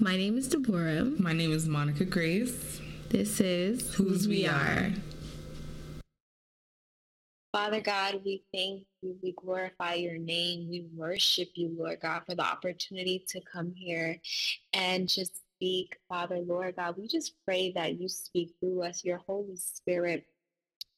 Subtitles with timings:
[0.00, 1.06] My name is Deborah.
[1.18, 2.80] My name is Monica Grace.
[3.08, 4.92] This is Whose We Are.
[7.50, 9.16] Father God, we thank you.
[9.20, 10.68] We glorify your name.
[10.70, 14.20] We worship you, Lord God, for the opportunity to come here
[14.72, 15.96] and just speak.
[16.08, 19.04] Father, Lord God, we just pray that you speak through us.
[19.04, 20.26] Your Holy Spirit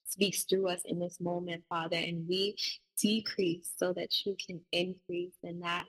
[0.04, 2.54] speaks through us in this moment, Father, and we
[3.00, 5.86] decrease so that you can increase and that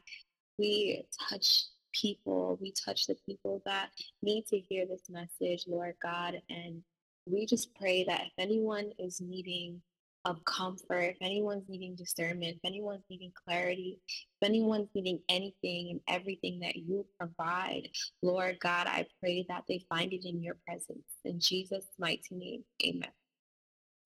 [0.58, 3.90] we touch people, we touch the people that
[4.22, 6.42] need to hear this message, Lord God.
[6.50, 6.82] And
[7.26, 9.82] we just pray that if anyone is needing
[10.26, 16.00] of comfort, if anyone's needing discernment, if anyone's needing clarity, if anyone's needing anything and
[16.08, 17.90] everything that you provide,
[18.22, 21.06] Lord God, I pray that they find it in your presence.
[21.26, 23.10] In Jesus' mighty name, amen.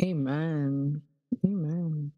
[0.02, 1.02] Amen.
[1.46, 2.12] Amen.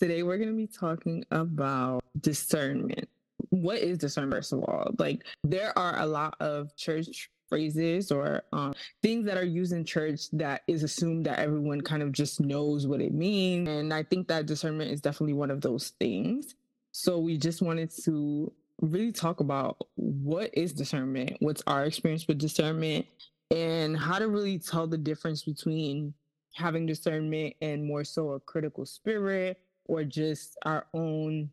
[0.00, 3.08] Today we're going to be talking about discernment.
[3.52, 4.94] What is discernment, first of all?
[4.98, 9.84] Like, there are a lot of church phrases or um, things that are used in
[9.84, 13.68] church that is assumed that everyone kind of just knows what it means.
[13.68, 16.54] And I think that discernment is definitely one of those things.
[16.92, 22.38] So we just wanted to really talk about what is discernment, what's our experience with
[22.38, 23.04] discernment,
[23.50, 26.14] and how to really tell the difference between
[26.54, 31.50] having discernment and more so a critical spirit or just our own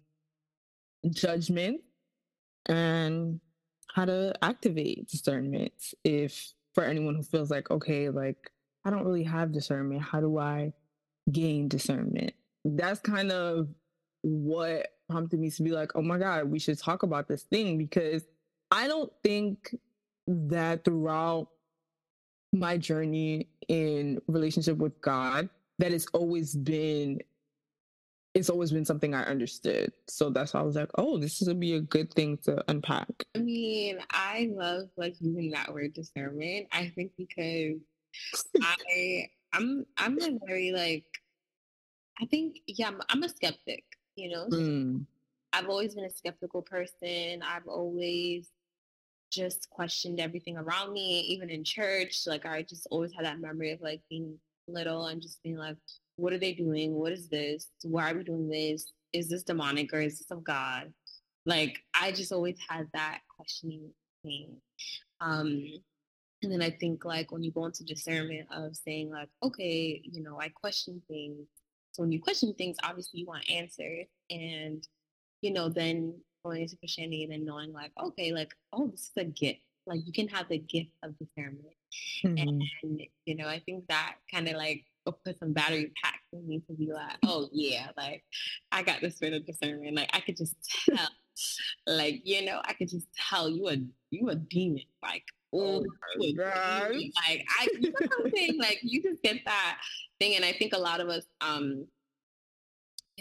[1.09, 1.81] judgment
[2.69, 3.39] and
[3.93, 8.51] how to activate discernment if for anyone who feels like okay like
[8.85, 10.71] i don't really have discernment how do i
[11.31, 12.33] gain discernment?
[12.65, 13.69] That's kind of
[14.21, 17.77] what prompted me to be like oh my god we should talk about this thing
[17.77, 18.27] because
[18.69, 19.73] i don't think
[20.27, 21.47] that throughout
[22.51, 27.19] my journey in relationship with god that it's always been
[28.33, 29.91] it's always been something I understood.
[30.07, 32.63] So that's why I was like, oh, this is gonna be a good thing to
[32.69, 33.09] unpack.
[33.35, 36.67] I mean, I love like using that word discernment.
[36.71, 37.79] I think because
[38.61, 41.05] I I'm I'm a very like
[42.21, 43.83] I think yeah, I'm, I'm a skeptic,
[44.15, 44.47] you know.
[44.47, 45.05] Mm.
[45.53, 47.41] I've always been a skeptical person.
[47.41, 48.49] I've always
[49.31, 52.23] just questioned everything around me, even in church.
[52.27, 54.37] Like I just always had that memory of like being
[54.67, 55.77] little and just being like,
[56.19, 56.93] what are they doing?
[56.93, 57.67] What is this?
[57.83, 58.91] Why are we doing this?
[59.13, 60.93] Is this demonic or is this of God?
[61.45, 63.89] Like I just always had that questioning
[64.23, 64.57] thing.
[65.21, 65.63] Um,
[66.41, 70.23] and then I think like when you go into discernment of saying like, okay, you
[70.23, 71.47] know, I question things.
[71.91, 74.07] So when you question things, obviously you want answers.
[74.29, 74.85] And,
[75.41, 76.15] you know, then
[76.45, 79.59] going into Christianity and then knowing like, okay, like, oh, this is a gift.
[79.85, 81.75] Like you can have the gift of discernment.
[82.23, 82.37] Mm-hmm.
[82.37, 86.61] And, you know, I think that kind of like put some battery packs in me
[86.67, 88.23] to be like, oh yeah, like
[88.71, 89.95] I got the spirit of discernment.
[89.95, 90.55] Like I could just
[90.85, 91.07] tell,
[91.87, 93.77] like you know, I could just tell you a
[94.11, 94.83] you a demon.
[95.01, 95.85] Like oh, oh
[97.27, 98.59] like I, you know what I'm saying?
[98.59, 99.77] Like you just get that
[100.19, 101.85] thing, and I think a lot of us, um,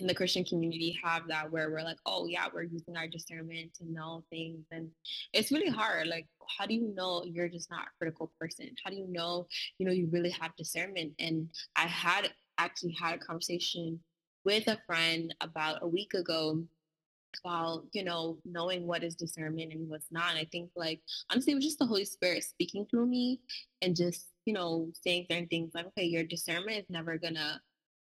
[0.01, 3.75] in the Christian community have that where we're like, oh yeah, we're using our discernment
[3.75, 4.89] to know things, and
[5.33, 6.07] it's really hard.
[6.07, 6.27] Like,
[6.59, 8.71] how do you know you're just not a critical person?
[8.85, 9.47] How do you know,
[9.79, 11.13] you know, you really have discernment?
[11.19, 14.01] And I had actually had a conversation
[14.45, 16.63] with a friend about a week ago
[17.45, 21.53] about you know knowing what is discernment and what's not and i think like honestly
[21.53, 23.39] it was just the holy spirit speaking through me
[23.83, 27.61] and just you know saying certain things like okay your discernment is never gonna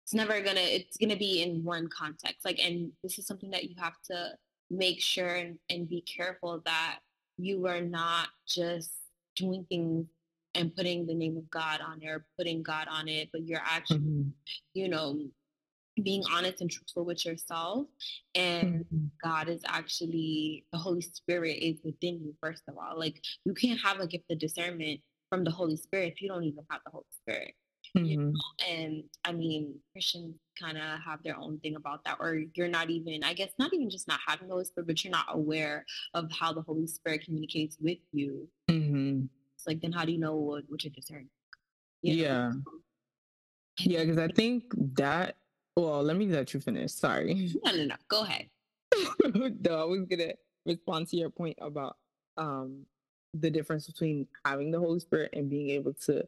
[0.04, 3.64] it's never gonna it's gonna be in one context like and this is something that
[3.64, 4.32] you have to
[4.70, 7.00] make sure and, and be careful that
[7.38, 8.92] you are not just
[9.36, 10.08] doing things
[10.56, 13.62] and putting the name of god on it or putting god on it but you're
[13.64, 14.30] actually mm-hmm.
[14.74, 15.18] you know
[16.04, 17.88] being honest and truthful with yourself
[18.36, 19.06] and mm-hmm.
[19.24, 23.80] god is actually the holy spirit is within you first of all like you can't
[23.80, 25.00] have a gift of discernment
[25.30, 27.54] from the holy spirit if you don't even have the holy spirit
[27.98, 28.06] Mm-hmm.
[28.06, 28.34] You know?
[28.68, 32.90] And I mean, Christians kind of have their own thing about that, or you're not
[32.90, 35.86] even, I guess, not even just not having the Holy Spirit, but you're not aware
[36.14, 38.48] of how the Holy Spirit communicates with you.
[38.70, 39.26] Mm-hmm.
[39.56, 41.30] It's like, then how do you know what, what you're discerning?
[42.02, 42.52] You yeah.
[43.80, 44.66] Yeah, because I think
[44.96, 45.38] that,
[45.76, 46.92] well, let me let you finish.
[46.92, 47.52] Sorry.
[47.66, 47.96] No, no, no.
[48.08, 48.50] Go ahead.
[49.24, 50.36] no, I was going to
[50.66, 51.98] respond to your point about
[52.38, 52.86] um
[53.34, 56.24] the difference between having the Holy Spirit and being able to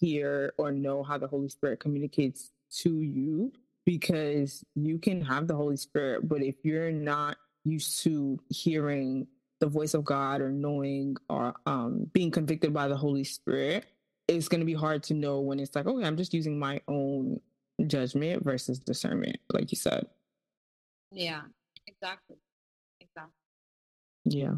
[0.00, 3.52] hear or know how the Holy Spirit communicates to you
[3.84, 9.26] because you can have the Holy Spirit, but if you're not used to hearing
[9.60, 13.86] the voice of God or knowing or um, being convicted by the Holy Spirit,
[14.28, 16.80] it's going to be hard to know when it's like, okay, I'm just using my
[16.88, 17.40] own
[17.86, 20.06] judgment versus discernment, like you said.
[21.10, 21.42] Yeah,
[21.86, 22.36] exactly.
[23.00, 23.32] Exactly.
[24.24, 24.54] Yeah.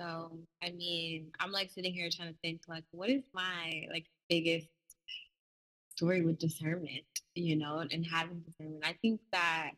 [0.00, 4.06] So, I mean, I'm like sitting here trying to think, like, what is my like
[4.28, 4.68] biggest
[5.96, 7.04] story with discernment,
[7.34, 8.84] you know, and having discernment?
[8.86, 9.72] I think that,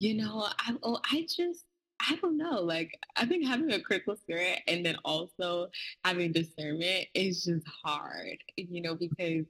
[0.00, 1.64] you know, I oh, I just
[2.00, 2.60] I don't know.
[2.60, 5.68] Like, I think having a critical spirit and then also
[6.04, 9.46] having discernment is just hard, you know, because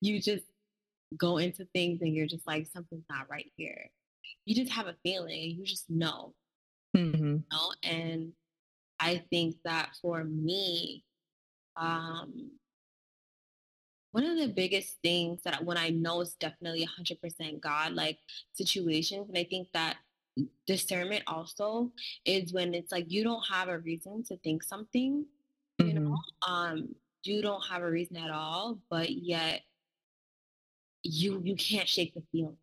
[0.00, 0.44] you just
[1.16, 3.90] go into things and you're just like, something's not right here.
[4.44, 6.34] You just have a feeling, you just know.
[6.96, 7.24] Mm-hmm.
[7.24, 7.72] You know?
[7.82, 8.32] And
[9.00, 11.04] I think that for me,
[11.76, 12.50] um,
[14.16, 18.18] one of the biggest things that when I know is definitely 100% God like
[18.54, 19.98] situations, and I think that
[20.66, 21.92] discernment also
[22.24, 25.26] is when it's like you don't have a reason to think something,
[25.82, 26.14] you Mm-hmm.
[26.14, 26.16] know,
[26.48, 29.62] um, you don't have a reason at all, but yet
[31.02, 32.56] you you can't shake the feeling.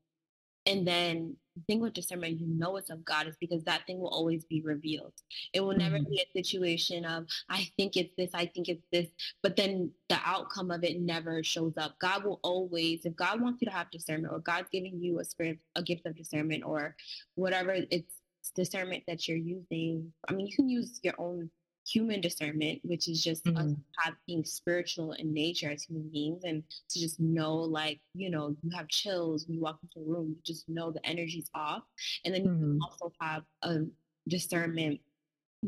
[0.66, 4.00] And then the thing with discernment, you know it's of God, is because that thing
[4.00, 5.14] will always be revealed.
[5.54, 6.10] It will never Mhm.
[6.10, 9.10] be a situation of, I think it's this, I think it's this,
[9.42, 12.00] but then the outcome of it never shows up.
[12.00, 15.26] God will always, if God wants you to have discernment, or God's giving you a
[15.26, 16.96] spirit, a gift of discernment, or
[17.36, 18.22] whatever it's
[18.56, 20.14] discernment that you're using.
[20.28, 21.50] I mean, you can use your own
[21.88, 23.84] human discernment, which is just us Mhm.
[24.00, 28.56] have, being spiritual in nature as human beings and to just know like you know
[28.64, 31.84] you have chills when you walk into a room you just know the energy's off
[32.26, 32.80] and then you Mhm.
[32.82, 33.80] also have a
[34.28, 35.00] discernment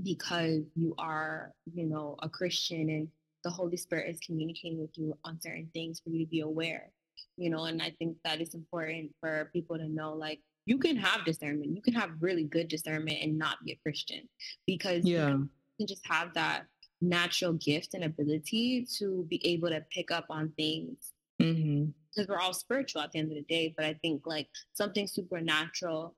[0.04, 3.12] because you are you know a christian and
[3.44, 6.92] the holy spirit is communicating with you on certain things for you to be aware
[7.38, 10.98] you know and i think that is important for people to know like you can
[10.98, 14.28] have discernment you can have really good discernment and not be a christian
[14.68, 15.38] because you Yeah.
[15.78, 16.66] Can just have that
[17.02, 21.12] natural gift and ability to be able to pick up on things
[21.42, 21.92] Mm-hmm.
[22.16, 23.74] because we're all spiritual at the end of the day.
[23.76, 26.16] But I think like something supernatural,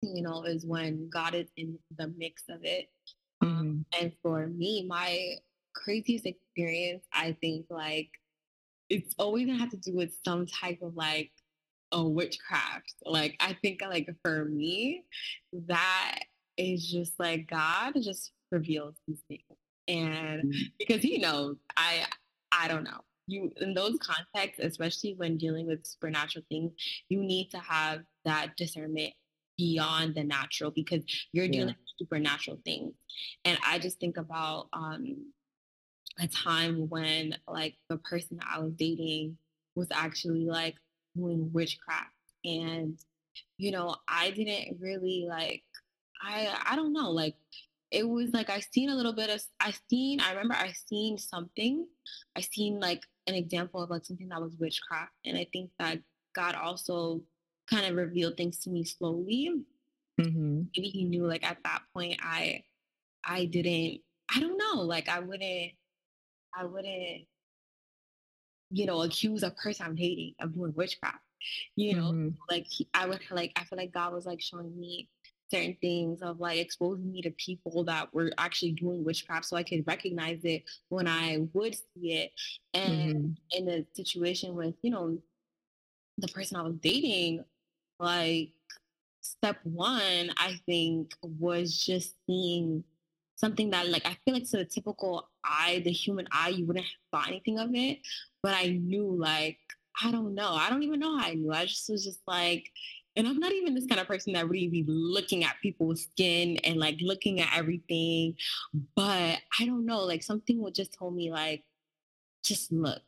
[0.00, 2.88] you know, is when God is in the mix of it.
[3.40, 4.04] Um, Mm-hmm.
[4.04, 5.34] and for me, my
[5.74, 8.10] craziest experience, I think like
[8.88, 11.32] it's always gonna have to do with some type of like
[11.90, 12.94] a witchcraft.
[13.04, 15.02] Like I think like for me,
[15.66, 16.20] that
[16.56, 19.42] is just like God just reveals these things.
[19.88, 20.62] And Mm-hmm.
[20.78, 22.06] because he knows, I
[22.52, 23.00] I don't know.
[23.26, 26.72] You in those contexts, especially when dealing with supernatural things,
[27.08, 29.14] you need to have that discernment
[29.56, 31.02] beyond the natural because
[31.32, 31.66] you're Yeah.
[31.66, 32.94] with supernatural things.
[33.44, 35.32] And I just think about um
[36.20, 39.36] a time when like the person I was dating
[39.74, 40.76] was actually like
[41.16, 42.10] doing witchcraft
[42.44, 42.98] and
[43.58, 45.62] you know I didn't really like
[46.22, 47.36] I I don't know like
[47.90, 51.18] it was like I seen a little bit of I seen I remember I seen
[51.18, 51.86] something
[52.36, 55.98] I seen like an example of like something that was witchcraft and I think that
[56.34, 57.22] God also
[57.70, 59.64] kind of revealed things to me slowly
[60.20, 60.62] Mm-hmm.
[60.76, 62.64] maybe he knew like at that point I
[63.24, 64.00] I didn't
[64.34, 65.72] I don't know like I wouldn't
[66.56, 67.26] I wouldn't
[68.70, 71.18] you know accuse a person I'm dating of doing witchcraft
[71.76, 72.34] you know Mhm.
[72.50, 75.08] like he, I would like I feel like God was like showing me
[75.50, 79.62] certain things of like exposing me to people that were actually doing witchcraft so I
[79.62, 82.32] could recognize it when I would see it.
[82.74, 83.36] And Mhm.
[83.50, 85.18] in a situation with you know
[86.18, 87.44] the person I was dating
[88.00, 88.50] like
[89.20, 92.84] step one I think was just seeing
[93.36, 96.86] something that like I feel like to the typical eye the human eye you wouldn't
[96.86, 98.00] have thought anything of it
[98.42, 99.58] but I knew like
[100.00, 100.52] I don't know.
[100.52, 101.52] I don't even know how I knew.
[101.52, 102.70] I just was just like
[103.18, 106.56] and I'm not even this kind of person that really be looking at people's skin
[106.64, 108.34] and like looking at everything
[108.96, 111.64] but I don't know like something would just told me like
[112.42, 113.02] just look.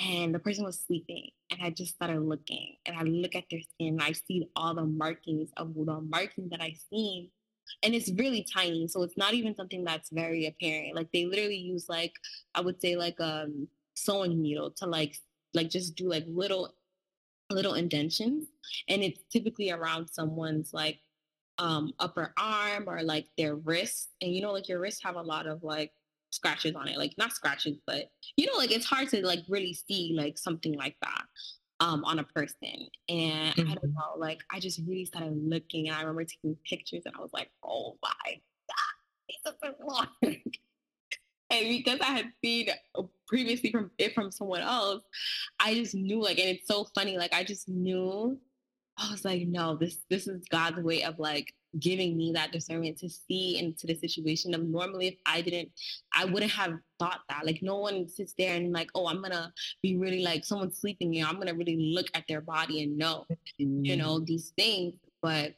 [0.00, 3.60] And the person was sleeping and i just started looking and i look at their
[3.60, 7.30] skin and i see all the markings of the markings that i seen
[7.82, 11.56] and it's really tiny so it's not even something that's very apparent like they literally
[11.56, 12.12] use like
[12.54, 13.46] i would say like a
[13.94, 15.16] sewing needle to like
[15.54, 16.72] like just do like little
[17.50, 18.48] little indentions
[18.88, 21.00] and it's typically around someone's like
[21.58, 25.22] um upper arm or like their wrist and you know like your wrists have a
[25.22, 25.92] lot of like
[26.30, 28.04] scratches on it like not scratches but
[28.36, 31.24] you know like it's hard to like really see like something like that
[31.80, 33.94] um on a person and i don't Mhm.
[33.94, 37.32] know like i just really started looking and i remember taking pictures and i was
[37.32, 40.08] like oh my god this is wrong
[41.50, 42.68] and because i had seen
[43.26, 45.02] previously from it from someone else
[45.60, 48.38] i just knew like and it's so funny like i just knew
[48.98, 52.98] I was like, no, this this is God's way of like giving me that discernment
[52.98, 55.70] to see into the situation of normally if I didn't,
[56.14, 57.46] I wouldn't have thought that.
[57.46, 59.52] Like no one sits there and like, oh, I'm gonna
[59.82, 61.26] be really like someone's sleeping here.
[61.26, 63.26] I'm gonna really look at their body and know,
[63.58, 64.24] you know, mm-hmm.
[64.24, 64.94] these things.
[65.22, 65.54] But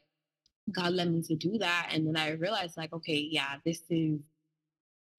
[0.70, 1.90] God led me to do that.
[1.92, 4.20] And then I realized like, okay, yeah, this is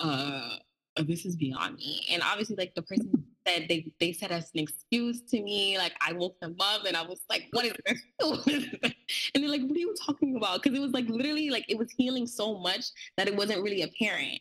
[0.04, 0.58] oh,
[0.98, 2.06] this is beyond me.
[2.10, 3.22] And obviously, like the person mm-hmm.
[3.48, 5.78] said, they they said as an excuse to me.
[5.78, 8.02] Like I woke them up, and I was like, "What is this?"
[9.34, 11.78] and they're like, "What are you talking about?" Because it was like literally like it
[11.78, 12.86] was healing so much
[13.18, 14.40] that it wasn't really apparent.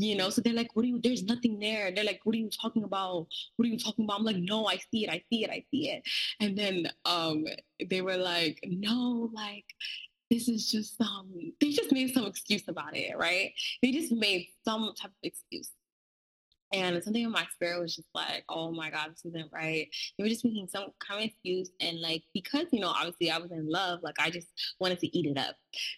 [0.00, 1.00] You know, so they're like, "What are you?
[1.02, 3.26] There's nothing there." They're like, "What are you talking about?
[3.56, 5.10] What are you talking about?" I'm like, "No, I see it.
[5.10, 5.50] I see it.
[5.50, 6.02] I see it."
[6.40, 7.44] And then um,
[7.90, 9.64] they were like, "No, like
[10.30, 11.30] this is just um
[11.60, 13.52] they just made some excuse about it, right?
[13.82, 15.70] They just made some type of excuse.
[16.72, 19.88] And something in my spirit was just like, oh my God, this isn't right.
[20.16, 21.70] They were just making some kind of excuse.
[21.80, 25.18] And like, because, you know, obviously I was in love, like I just wanted to
[25.18, 25.56] eat it up.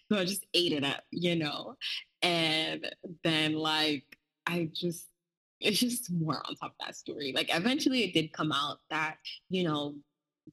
[0.09, 1.75] So I just ate it up, you know?
[2.21, 2.89] And
[3.23, 4.05] then like,
[4.47, 5.07] I just,
[5.59, 7.33] it's just more on top of that story.
[7.35, 9.17] Like eventually it did come out that,
[9.49, 9.95] you know,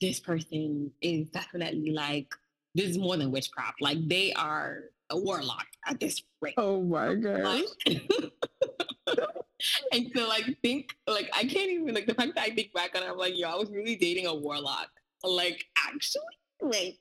[0.00, 2.34] this person is definitely like
[2.74, 3.80] this is more than witchcraft.
[3.80, 6.54] Like they are a warlock at this rate.
[6.56, 7.62] Oh my god.
[9.92, 12.94] and so like think like I can't even like the fact that I think back
[12.94, 14.88] on it, I'm like, yo, I was really dating a warlock.
[15.24, 16.22] Like actually,
[16.60, 16.98] like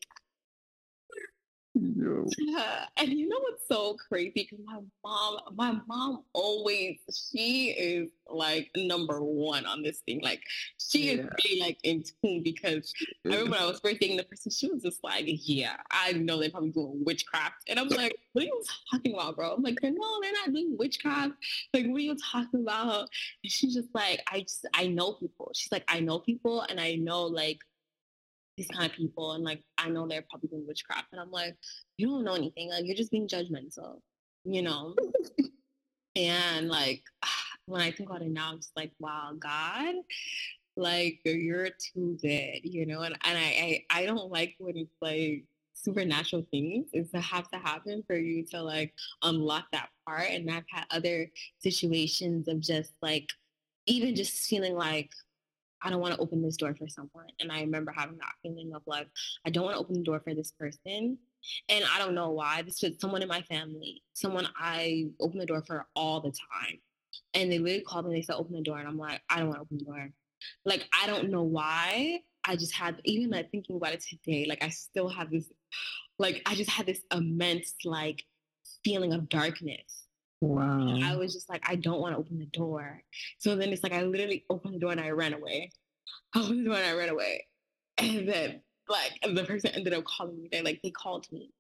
[1.80, 2.26] Yo.
[2.98, 4.32] and you know what's so crazy?
[4.34, 10.22] Because my mom, my mom always, she is like number one on this thing.
[10.22, 10.42] Like
[10.80, 11.12] she yeah.
[11.14, 12.94] is really like in tune because
[13.26, 16.14] I remember when I was first dating the person, she was just like, yeah, I
[16.14, 17.64] know they're probably doing witchcraft.
[17.68, 19.54] And I'm like, what are you talking about, bro?
[19.54, 21.34] I'm like, no, they're not doing witchcraft.
[21.74, 23.08] Like, what are you talking about?
[23.44, 25.52] And she's just like, I just, I know people.
[25.54, 27.60] She's like, I know people and I know like
[28.58, 31.08] these kind of people and like I know they're probably doing witchcraft.
[31.12, 31.56] And I'm like,
[31.98, 32.70] you don't know anything.
[32.70, 34.00] Like you're just being judgmental,
[34.44, 34.96] you know?
[36.16, 37.04] and like
[37.68, 39.96] when I think about it now, I'm just like, wow, God,
[40.76, 43.02] like you're too good, you know?
[43.02, 47.48] And and I I, I don't like when it's like supernatural things is to have
[47.50, 50.30] to happen for you to like unlock that part.
[50.30, 53.30] And I've had other situations of just like
[53.86, 55.12] even just feeling like
[55.82, 57.28] I don't want to open this door for someone.
[57.40, 59.08] And I remember having that feeling of like,
[59.46, 61.18] I don't want to open the door for this person.
[61.70, 62.62] And I don't know why.
[62.64, 66.80] This was someone in my family, someone I open the door for all the time.
[67.34, 68.80] And they literally called me and they said, open the door.
[68.80, 70.10] And I'm like, I don't want to open the door.
[70.66, 72.22] Like, I don't know why.
[72.44, 75.52] I just had, even like thinking about it today, like I still have this,
[76.18, 78.24] like, I just had this immense, like,
[78.84, 80.07] feeling of darkness
[80.42, 81.00] Wow.
[81.04, 83.02] I was just like, I don't want to open the door.
[83.40, 85.72] So then it's like I literally opened the door and I ran away.
[86.36, 87.48] I opened the door and I ran away.
[87.98, 90.50] And then like the person ended up calling me.
[90.52, 91.52] They like they called me.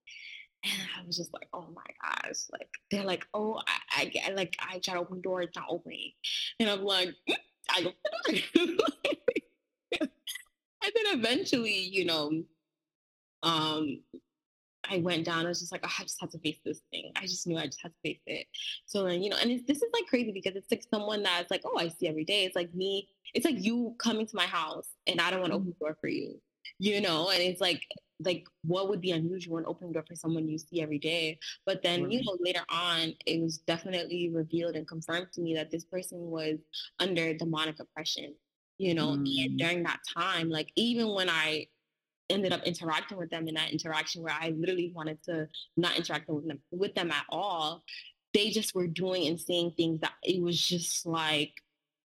[0.63, 2.43] And I was just like, oh my gosh.
[2.51, 3.61] Like they're like, oh,
[3.95, 6.11] I, I like I try to open the door, it's not opening.
[6.59, 7.35] And I'm like, mm,
[7.69, 7.93] I door.
[10.01, 10.09] and
[10.81, 12.43] then eventually, you know,
[13.43, 14.01] um,
[14.89, 15.45] I went down.
[15.45, 17.11] I was just like, oh, I just have to face this thing.
[17.15, 18.47] I just knew I just had to face it.
[18.85, 21.61] So then, you know, and this is like crazy because it's like someone that's like,
[21.65, 22.45] oh, I see every day.
[22.45, 23.09] It's like me.
[23.33, 25.97] It's like you coming to my house and I don't want to open the door
[25.99, 26.39] for you,
[26.79, 27.29] you know.
[27.29, 27.81] And it's like,
[28.19, 31.39] like what would be unusual in opening door for someone you see every day?
[31.65, 32.11] But then, right.
[32.11, 36.17] you know, later on, it was definitely revealed and confirmed to me that this person
[36.19, 36.57] was
[36.99, 38.33] under demonic oppression
[38.79, 39.45] you know mm.
[39.45, 41.65] and during that time like even when i
[42.29, 46.29] ended up interacting with them in that interaction where I literally wanted to not interact
[46.29, 47.83] with them with them at all.
[48.33, 51.53] They just were doing and saying things that it was just like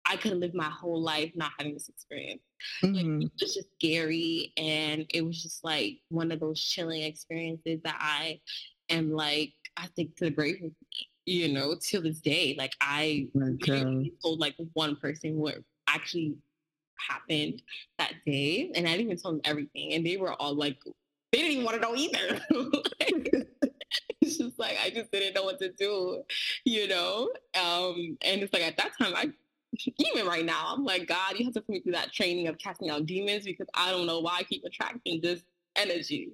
[0.04, 2.42] I could live my whole life not having this experience.
[2.82, 3.20] Mm-hmm.
[3.20, 7.80] Like, it was just scary and it was just like one of those chilling experiences
[7.84, 8.40] that I
[8.88, 12.54] am like I think to the grave with me, you know, till this day.
[12.58, 14.12] Like I okay.
[14.22, 16.36] told like one person what actually
[17.08, 17.62] happened
[17.98, 18.70] that day.
[18.74, 19.94] And I didn't even tell them everything.
[19.94, 20.78] And they were all like,
[21.32, 22.40] they didn't even want to know either.
[24.20, 26.22] it's just like I just didn't know what to do,
[26.64, 27.30] you know?
[27.60, 29.32] Um, and it's like at that time I
[29.98, 32.58] even right now, I'm like, God, you have to put me through that training of
[32.58, 35.42] casting out demons because I don't know why I keep attracting this
[35.76, 36.32] energy.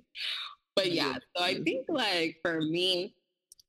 [0.75, 3.14] But yeah, so I think like for me,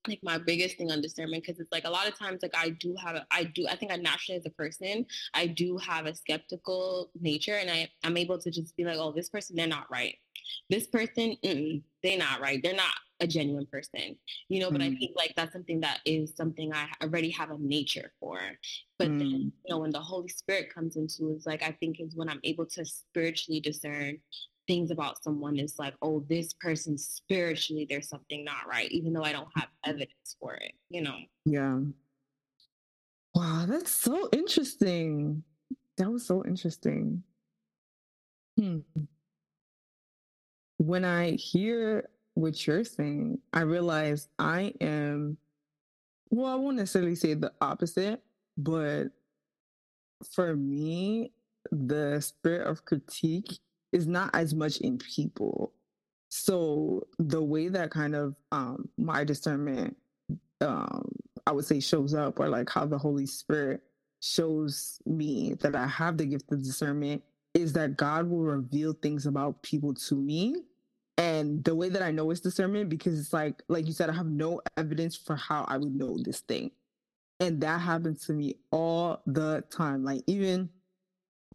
[0.07, 2.69] like my biggest thing on discernment because it's like a lot of times like I
[2.69, 6.05] do have a, I do I think I naturally as a person I do have
[6.05, 9.67] a skeptical nature and I I'm able to just be like oh this person they're
[9.67, 10.15] not right
[10.69, 14.15] this person they're not right they're not a genuine person
[14.47, 14.73] you know mm.
[14.73, 14.99] but I mm.
[14.99, 18.39] think like that's something that is something I already have a nature for
[18.99, 19.19] but mm.
[19.19, 22.29] then you know when the Holy Spirit comes into it's like I think is when
[22.29, 24.19] I'm able to spiritually discern
[24.67, 29.23] things about someone is like, oh, this person spiritually, there's something not right, even though
[29.23, 31.17] I don't have evidence for it, you know?
[31.45, 31.79] Yeah.
[33.33, 35.43] Wow, that's so interesting.
[35.97, 37.23] That was so interesting.
[38.57, 38.79] Hmm.
[40.77, 45.37] When I hear what you're saying, I realize I am,
[46.29, 48.21] well, I won't necessarily say the opposite,
[48.57, 49.05] but
[50.31, 51.31] for me,
[51.71, 53.59] the spirit of critique
[53.91, 55.73] is not as much in people.
[56.29, 59.95] So the way that kind of um my discernment
[60.61, 61.09] um
[61.45, 63.81] I would say shows up or like how the Holy Spirit
[64.19, 69.25] shows me that I have the gift of discernment is that God will reveal things
[69.25, 70.55] about people to me.
[71.17, 74.13] And the way that I know it's discernment, because it's like, like you said, I
[74.13, 76.71] have no evidence for how I would know this thing.
[77.39, 80.03] And that happens to me all the time.
[80.03, 80.69] Like even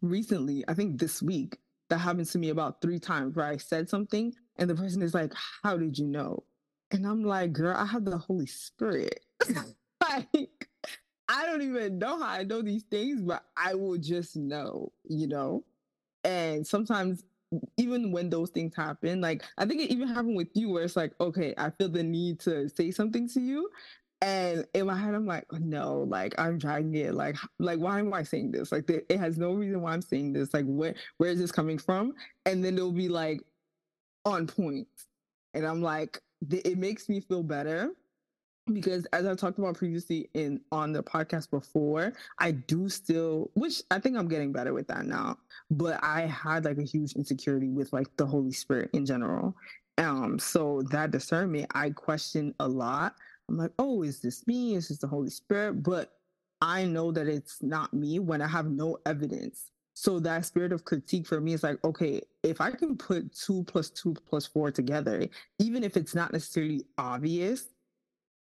[0.01, 1.57] recently, I think this week,
[1.93, 5.13] that happened to me about three times where I said something and the person is
[5.13, 5.31] like,
[5.61, 6.43] How did you know?
[6.89, 9.19] And I'm like, Girl, I have the Holy Spirit.
[10.01, 10.67] like,
[11.29, 15.27] I don't even know how I know these things, but I will just know, you
[15.27, 15.63] know?
[16.23, 17.25] And sometimes,
[17.77, 20.95] even when those things happen, like I think it even happened with you, where it's
[20.95, 23.69] like, okay, I feel the need to say something to you.
[24.23, 27.13] And in my head, I'm like, no, like I'm dragging it.
[27.13, 28.71] Like, like why am I saying this?
[28.71, 30.53] Like, it has no reason why I'm saying this.
[30.53, 32.13] Like, where where is this coming from?
[32.45, 33.41] And then it'll be like
[34.23, 34.87] on point,
[35.53, 37.91] and I'm like, it makes me feel better
[38.71, 43.81] because as I talked about previously in on the podcast before, I do still, which
[43.91, 45.37] I think I'm getting better with that now.
[45.69, 49.53] But I had like a huge insecurity with like the Holy Spirit in general.
[49.97, 53.15] Um, so that discernment, I question a lot
[53.49, 54.75] I'm like, oh, is this me?
[54.75, 55.83] Is this the Holy Spirit?
[55.83, 56.13] But
[56.61, 59.71] I know that it's not me when I have no evidence.
[59.95, 63.63] So that spirit of critique for me is like, okay, if I can put two
[63.65, 65.27] plus two plus four together,
[65.59, 67.67] even if it's not necessarily obvious,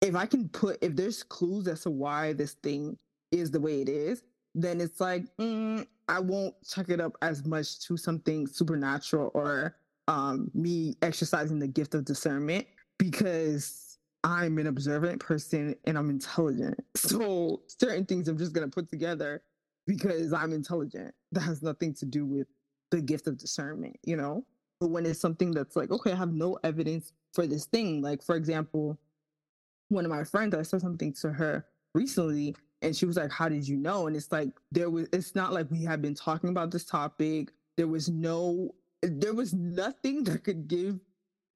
[0.00, 2.96] if I can put, if there's clues as to why this thing
[3.30, 4.22] is the way it is,
[4.54, 9.76] then it's like, mm, I won't chuck it up as much to something supernatural or
[10.08, 12.66] um, me exercising the gift of discernment
[12.98, 13.83] because
[14.24, 16.82] I'm an observant person and I'm intelligent.
[16.96, 19.42] So certain things I'm just going to put together
[19.86, 21.14] because I'm intelligent.
[21.32, 22.48] That has nothing to do with
[22.90, 24.46] the gift of discernment, you know?
[24.80, 28.00] But when it's something that's like, okay, I have no evidence for this thing.
[28.00, 28.98] Like, for example,
[29.90, 33.48] one of my friends, I said something to her recently and she was like, How
[33.48, 34.06] did you know?
[34.06, 37.50] And it's like, there was, it's not like we had been talking about this topic.
[37.76, 40.98] There was no, there was nothing that could give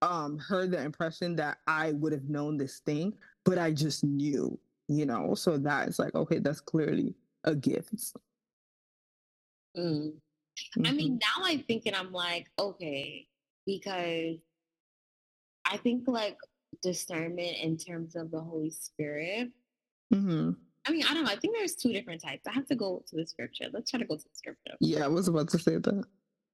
[0.03, 4.59] um heard the impression that I would have known this thing, but I just knew,
[4.89, 5.35] you know.
[5.35, 7.95] So that is like, okay, that's clearly a gift.
[9.77, 10.13] Mm.
[10.77, 10.87] Mm-hmm.
[10.87, 13.27] I mean, now I'm thinking, I'm like, okay,
[13.67, 14.37] because
[15.65, 16.37] I think like
[16.83, 19.51] discernment in terms of the Holy Spirit.
[20.13, 20.51] Mm-hmm.
[20.87, 21.31] I mean, I don't know.
[21.31, 22.47] I think there's two different types.
[22.47, 23.67] I have to go to the scripture.
[23.73, 24.75] Let's try to go to the scripture.
[24.81, 26.05] Yeah, I was about to say that.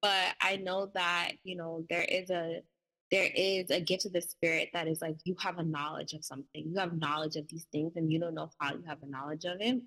[0.03, 2.61] But I know that, you know, there is a
[3.11, 6.25] there is a gift of the spirit that is like you have a knowledge of
[6.25, 9.07] something you have knowledge of these things and you don't know how you have a
[9.07, 9.81] knowledge of it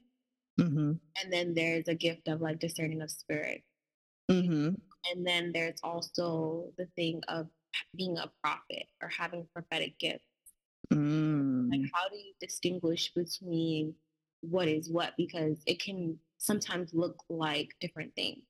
[0.60, 0.92] mm-hmm.
[1.22, 3.64] and then there's a gift of like discerning of spirit
[4.30, 4.70] mm-hmm.
[5.12, 7.48] and then there's also the thing of
[7.96, 10.24] being a prophet or having prophetic gifts
[10.94, 11.70] mm.
[11.70, 13.94] like how do you distinguish between
[14.42, 18.44] what is what because it can sometimes look like different things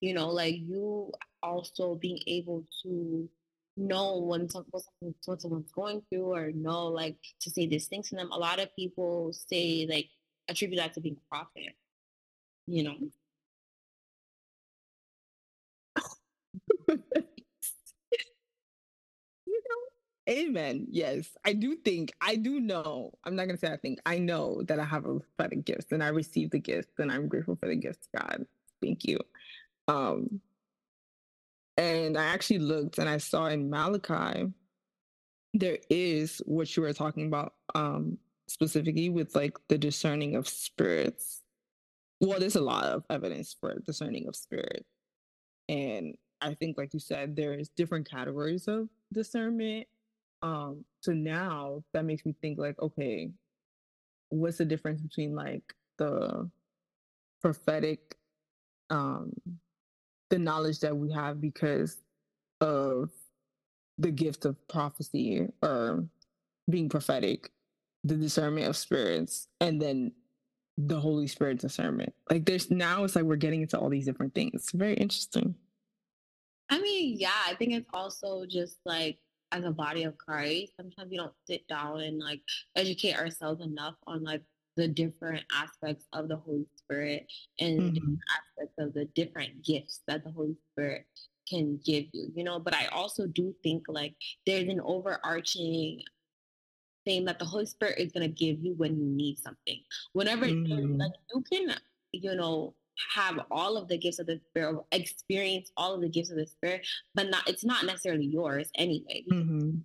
[0.00, 1.10] you know like you
[1.42, 3.28] also being able to
[3.78, 4.82] know when something,
[5.24, 8.30] what someone's going through or know like to say these things to them.
[8.32, 10.08] A lot of people say like
[10.48, 11.74] attribute that to being a prophet,
[12.66, 12.96] you know.
[19.46, 20.86] you know, amen.
[20.90, 23.12] Yes, I do think, I do know.
[23.24, 24.00] I'm not gonna say I think.
[24.06, 27.28] I know that I have a prophetic gifts and I received the gifts and I'm
[27.28, 28.46] grateful for the gifts, God.
[28.82, 29.18] Thank you.
[29.88, 30.40] Um,
[31.78, 34.52] and I actually looked and I saw in Malachi,
[35.54, 41.42] there is what you were talking about um, specifically with like the discerning of spirits.
[42.20, 44.84] Well, there's a lot of evidence for discerning of spirit.
[45.68, 49.86] And I think, like you said, there's different categories of discernment.
[50.42, 53.30] Um, so now that makes me think like, okay,
[54.30, 55.62] what's the difference between like
[55.96, 56.50] the
[57.40, 58.16] prophetic
[58.90, 59.32] um
[60.30, 61.98] the knowledge that we have because
[62.60, 63.10] of
[63.98, 66.04] the gift of prophecy or
[66.70, 67.50] being prophetic,
[68.04, 70.12] the discernment of spirits, and then
[70.76, 72.14] the Holy Spirit discernment.
[72.30, 74.52] Like there's now it's like we're getting into all these different things.
[74.54, 75.54] It's very interesting.
[76.70, 79.18] I mean, yeah, I think it's also just like
[79.50, 82.42] as a body of Christ, sometimes we don't sit down and like
[82.76, 84.42] educate ourselves enough on like
[84.78, 87.26] the different aspects of the Holy Spirit
[87.58, 88.14] and mm-hmm.
[88.38, 91.04] aspects of the different gifts that the Holy Spirit
[91.48, 92.60] can give you, you know.
[92.60, 94.14] But I also do think like
[94.46, 96.02] there's an overarching
[97.04, 99.80] saying that the Holy Spirit is going to give you when you need something.
[100.12, 100.98] Whenever Mm.
[100.98, 101.74] like you can,
[102.12, 102.74] you know,
[103.14, 106.46] have all of the gifts of the Spirit, experience all of the gifts of the
[106.46, 109.24] Spirit, but not it's not necessarily yours anyway.
[109.28, 109.82] Mhm.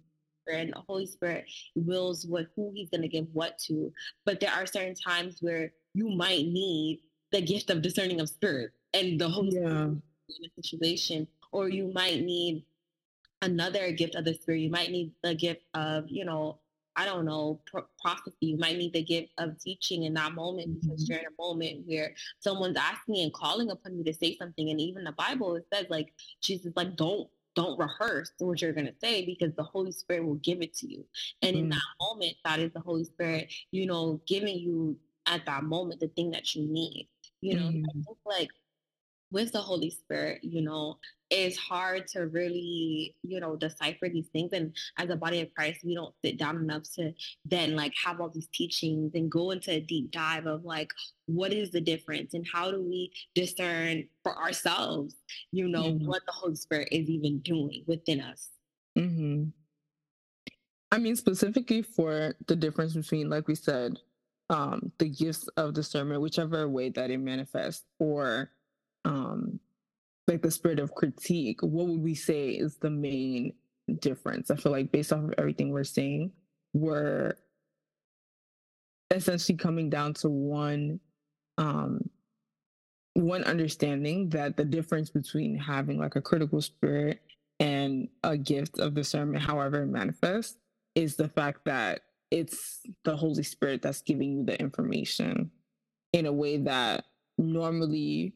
[0.51, 3.91] And the Holy Spirit wills what who He's going to give what to.
[4.25, 7.01] But there are certain times where you might need
[7.31, 9.85] the gift of discerning of spirit, and the Holy Spirit Yeah.
[9.85, 12.63] in a situation, or you might need
[13.41, 14.59] another gift of the spirit.
[14.61, 16.59] You might need the gift of, you know,
[16.95, 18.35] I don't know, pro- prophecy.
[18.41, 21.09] You might need the gift of teaching in that moment because Mhm.
[21.09, 24.69] you're in a moment where someone's asking and calling upon you to say something.
[24.69, 28.93] And even the Bible it says, like, Jesus, like, don't don't rehearse what you're gonna
[29.01, 31.05] say because the Holy Spirit will give it to you.
[31.41, 31.71] And in Mm.
[31.71, 36.07] that moment, that is the Holy Spirit, you know, giving you at that moment the
[36.09, 37.09] thing that you need.
[37.41, 38.05] You know, I Mhm.
[38.05, 38.49] think like
[39.33, 40.99] with the Holy Spirit, you know,
[41.31, 44.51] it's hard to really, you know, decipher these things.
[44.53, 47.11] And as a body of Christ, we don't sit down enough to
[47.43, 50.91] then like have all these teachings and go into a deep dive of like,
[51.25, 55.15] what is the difference and how do we discern for ourselves,
[55.51, 56.05] you know, Mhm.
[56.05, 58.49] what the Holy Spirit is even doing within us.
[58.95, 59.45] hmm
[60.91, 63.99] I mean, specifically for the difference between, like we said,
[64.51, 68.51] um, the gifts of discernment, whichever way that it manifests, or
[69.05, 69.59] um,
[70.27, 73.53] like the spirit of critique, what would we say is the main
[73.99, 74.49] difference?
[74.51, 76.31] I feel like based off of everything we're saying,
[76.73, 77.33] we're
[79.11, 80.99] essentially coming down to one
[81.57, 82.09] um
[83.13, 87.21] one understanding that the difference between having like a critical spirit
[87.59, 90.57] and a gift of discernment, however it manifests,
[90.95, 95.51] is the fact that it's the Holy Spirit that's giving you the information
[96.13, 97.05] in a way that
[97.37, 98.33] normally,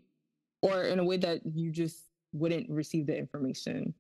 [0.62, 3.93] or in a way that you just wouldn't receive the information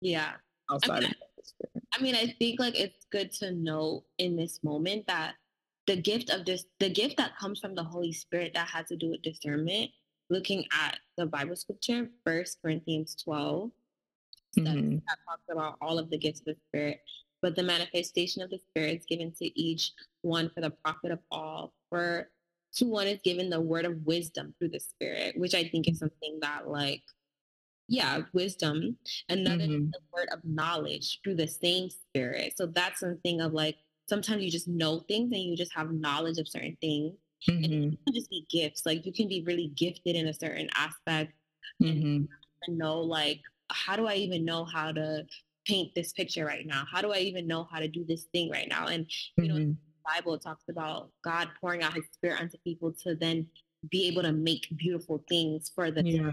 [0.00, 0.34] Yeah.
[0.70, 1.84] outside mean, of the Holy Spirit.
[1.92, 5.34] I mean, I think like it's good to know in this moment that
[5.86, 8.96] the gift of this, the gift that comes from the Holy Spirit that has to
[8.96, 9.90] do with discernment,
[10.30, 13.70] looking at the Bible scripture, First Corinthians 12,
[14.56, 15.04] that, Mhm.
[15.06, 17.00] that talks about all of the gifts of the Spirit,
[17.42, 19.92] but the manifestation of the Spirit is given to each
[20.22, 21.74] one for the profit of all.
[21.90, 22.32] For
[22.76, 25.98] to one is given the word of wisdom through the Spirit, which I think is
[25.98, 27.02] something that like
[27.88, 28.96] yeah, wisdom.
[29.28, 29.86] Another Mhm.
[29.86, 32.56] is the word of knowledge through the same spirit.
[32.56, 33.76] So that's something of like
[34.08, 37.14] sometimes you just know things and you just have knowledge of certain things.
[37.46, 37.92] And Mhm.
[37.92, 38.86] it can just be gifts.
[38.86, 41.34] Like you can be really gifted in a certain aspect
[41.82, 42.26] Mhm.
[42.66, 45.26] and know like how do I even know how to
[45.66, 46.86] paint this picture right now?
[46.90, 48.86] How do I even know how to do this thing right now?
[48.86, 53.46] And you know, Bible talks about God pouring out his spirit onto people to then
[53.90, 56.30] be able to make beautiful things for the Yeah.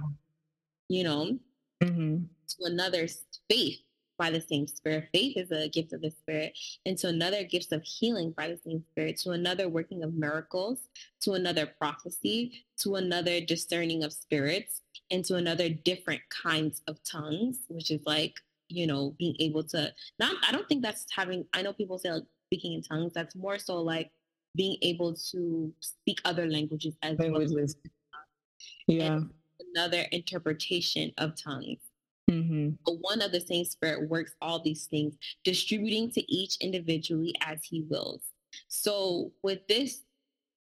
[0.90, 1.40] you know?
[1.84, 2.28] Mhm.
[2.50, 3.08] to another
[3.50, 3.80] faith
[4.18, 5.08] by the same spirit.
[5.14, 6.56] Faith is a gift of the spirit.
[6.86, 9.18] And to another gifts of healing by the same spirit.
[9.20, 10.90] To another working of miracles.
[11.22, 12.66] To another prophecy.
[12.84, 14.82] To another discerning of spirits.
[15.10, 18.36] And to another different kinds of tongues which is like
[18.68, 22.10] you know being able to not i don't think that's having i know people say
[22.10, 24.12] like speaking in tongues that's more so like
[24.56, 27.76] being able to speak other languages as well Languages.
[28.88, 29.22] Yeah.
[29.74, 31.80] another interpretation of tongues
[32.30, 32.78] Mhm.
[32.86, 37.64] But one of the same spirit works all these things, distributing to each individually as
[37.66, 38.22] he wills.
[38.70, 40.04] So, with this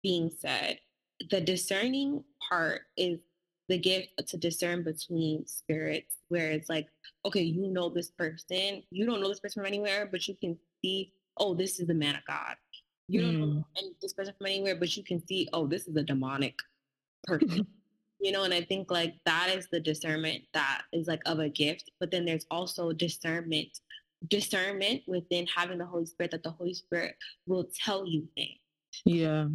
[0.03, 0.79] being said,
[1.29, 3.19] the discerning part is
[3.67, 6.87] the gift to discern between spirits, where it's like,
[7.25, 10.57] okay, you know this person, you don't know this person from anywhere, but you can
[10.81, 12.55] see, oh, this is the man of God.
[13.07, 13.65] You don't know mm.
[13.77, 16.55] any- this person from anywhere, but you can see, oh, this is a demonic
[17.23, 17.65] person
[18.19, 21.49] you know and i think like that is the discernment that is like of a
[21.49, 23.79] gift but then there's also discernment
[24.29, 28.57] discernment within having the holy spirit that the holy spirit will tell you things
[29.05, 29.47] Yeah.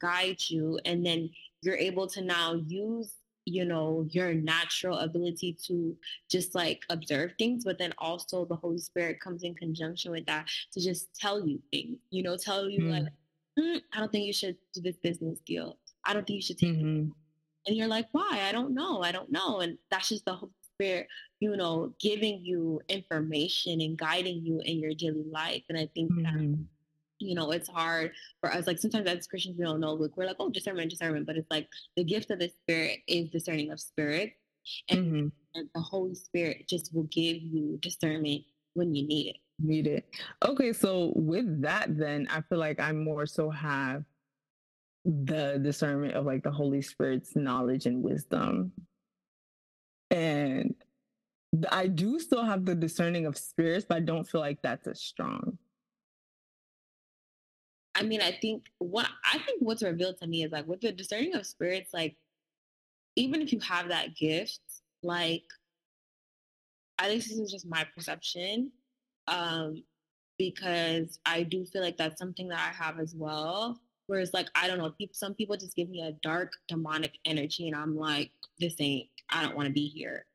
[0.00, 1.30] guide you and then
[1.62, 3.12] you're able to now use
[3.46, 5.96] you know your natural ability to
[6.30, 10.48] just like observe things but then also the holy spirit comes in conjunction with that
[10.72, 12.90] to just tell you things you know tell you Mm.
[12.90, 13.12] like
[13.58, 16.58] "Hmm, i don't think you should do this business deal i don't think you should
[16.58, 17.12] take Mhm.
[17.66, 18.40] and you're like, why?
[18.46, 19.00] I don't know.
[19.02, 19.60] I don't know.
[19.60, 21.08] And that's just the Holy Spirit,
[21.40, 25.62] you know, giving you information and guiding you in your daily life.
[25.70, 26.66] And I think that, Mhm.
[27.18, 28.66] You know, it's hard for us.
[28.66, 29.94] Like sometimes as Christians, we don't know.
[29.94, 31.26] Like we're like, oh, discernment, discernment.
[31.26, 34.32] But it's like the gift of the Spirit is discerning of spirit.
[34.88, 35.68] And, Mhm.
[35.74, 38.42] the Holy Spirit just will give you discernment
[38.74, 39.36] when you need it.
[39.60, 40.08] Need it.
[40.44, 44.04] Okay, so with that, then I feel like I more so have
[45.04, 48.72] the discernment of like the Holy Spirit's knowledge and wisdom.
[50.10, 50.74] And
[51.70, 55.00] I do still have the discerning of spirits, but I don't feel like that's as
[55.00, 55.58] strong.
[57.94, 60.92] I mean, I think what I think what's revealed to me is like with the
[60.92, 62.16] discerning of spirits, like
[63.16, 64.60] even if you have that gift,
[65.02, 65.44] like
[66.98, 68.72] at least this is just my perception.
[69.28, 69.82] Um,
[70.38, 73.80] because I do feel like that's something that I have as well.
[74.06, 77.76] Whereas, like, I don't know, some people just give me a dark demonic energy, and
[77.76, 80.26] I'm like, this ain't, I don't want to be here.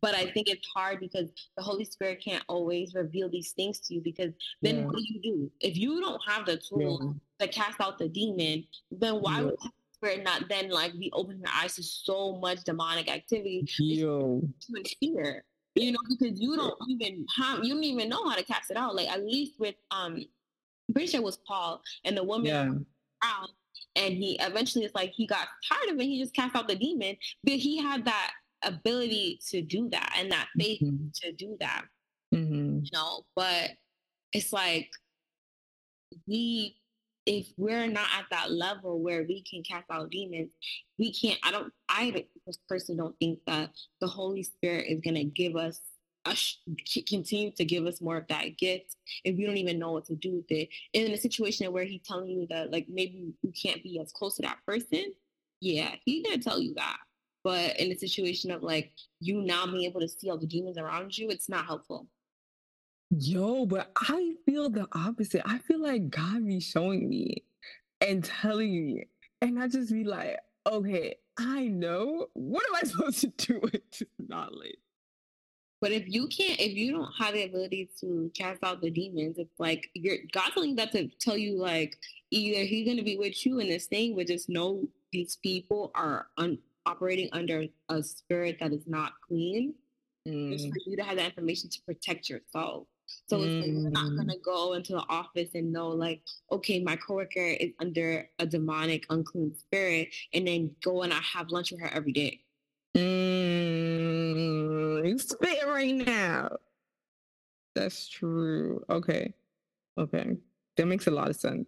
[0.00, 3.94] But I think it's hard because the Holy Spirit can't always reveal these things to
[3.94, 4.84] you because then yeah.
[4.84, 5.50] what do you do?
[5.60, 7.46] If you don't have the tool yeah.
[7.46, 9.42] to cast out the demon, then why yeah.
[9.42, 13.66] would the Spirit not then like be opening your eyes to so much demonic activity?
[13.78, 14.42] Yo.
[14.74, 15.44] To fear
[15.76, 18.76] you know, because you don't even have, you don't even know how to cast it
[18.76, 18.96] out.
[18.96, 20.16] Like at least with um,
[20.90, 22.84] I'm pretty sure it was Paul and the woman
[23.22, 23.50] out,
[23.96, 26.04] and he eventually it's like he got tired of it.
[26.04, 30.30] He just cast out the demon, but he had that ability to do that and
[30.30, 31.08] that faith mm-hmm.
[31.22, 31.84] to do that.
[32.34, 32.80] Mm-hmm.
[32.84, 33.70] You know, but
[34.32, 34.88] it's like
[36.26, 36.76] we
[37.26, 40.50] if we're not at that level where we can cast out demons,
[40.98, 41.38] we can't.
[41.44, 41.72] I don't.
[41.88, 42.24] I
[42.68, 45.80] personally don't think that the Holy Spirit is going to give us
[47.08, 50.14] continue to give us more of that gift if we don't even know what to
[50.14, 50.68] do with it.
[50.92, 54.36] in a situation where he's telling you that like maybe you can't be as close
[54.36, 55.12] to that person,
[55.60, 56.98] yeah, he's gonna tell you that.
[57.42, 60.78] But in a situation of like you now being able to see all the demons
[60.78, 62.06] around you, it's not helpful.
[63.10, 65.42] Yo, but I feel the opposite.
[65.44, 67.44] I feel like God be showing me
[68.00, 69.08] and telling me,
[69.42, 70.38] and I just be like,
[70.70, 72.28] okay, I know.
[72.34, 74.76] What am I supposed to do with this knowledge?
[75.80, 79.38] But if you can't, if you don't have the ability to cast out the demons,
[79.38, 81.96] it's like you're God's telling that to tell you like
[82.30, 86.26] either He's gonna be with you in this thing, but just know these people are
[86.36, 89.74] un- operating under a spirit that is not clean.
[90.28, 90.52] Mm.
[90.52, 92.86] Just for you to have that information to protect yourself.
[93.26, 93.46] So mm.
[93.46, 94.18] it's like you're not mm.
[94.18, 96.20] gonna go into the office and know like,
[96.52, 101.50] okay, my coworker is under a demonic, unclean spirit, and then go and I have
[101.50, 102.40] lunch with her every day.
[102.96, 103.88] Mm,
[105.08, 106.56] you spit right now.
[107.74, 108.84] That's true.
[108.90, 109.32] Okay.
[109.98, 110.36] Okay.
[110.76, 111.66] That makes a lot of sense.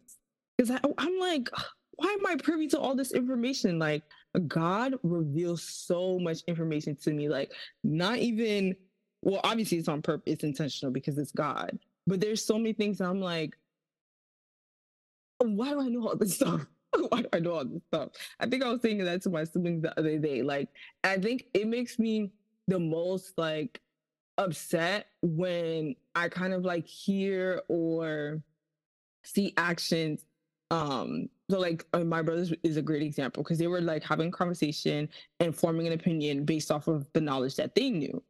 [0.56, 1.48] Because I'm like,
[1.96, 3.78] why am I privy to all this information?
[3.78, 4.02] Like,
[4.48, 7.28] God reveals so much information to me.
[7.28, 7.52] Like,
[7.84, 8.74] not even
[9.22, 11.78] well, obviously it's on purpose, it's intentional because it's God.
[12.06, 13.56] But there's so many things I'm like,
[15.38, 16.66] why do I know all this stuff?
[17.08, 18.10] why do I know all this stuff?
[18.40, 20.42] I think I was saying that to my siblings the other day.
[20.42, 20.68] Like,
[21.04, 22.30] I think it makes me
[22.68, 23.80] the most like
[24.38, 28.42] upset when I kind of like hear or
[29.24, 30.24] see actions.
[30.70, 34.28] Um, so like uh, my brothers is a great example because they were like having
[34.28, 35.08] a conversation
[35.40, 38.22] and forming an opinion based off of the knowledge that they knew.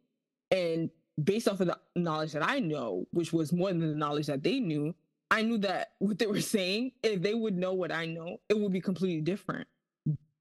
[0.51, 0.91] And
[1.23, 4.43] based off of the knowledge that I know, which was more than the knowledge that
[4.43, 4.95] they knew,
[5.33, 8.59] I knew that what they were saying, if they would know what I know, it
[8.59, 9.67] would be completely different.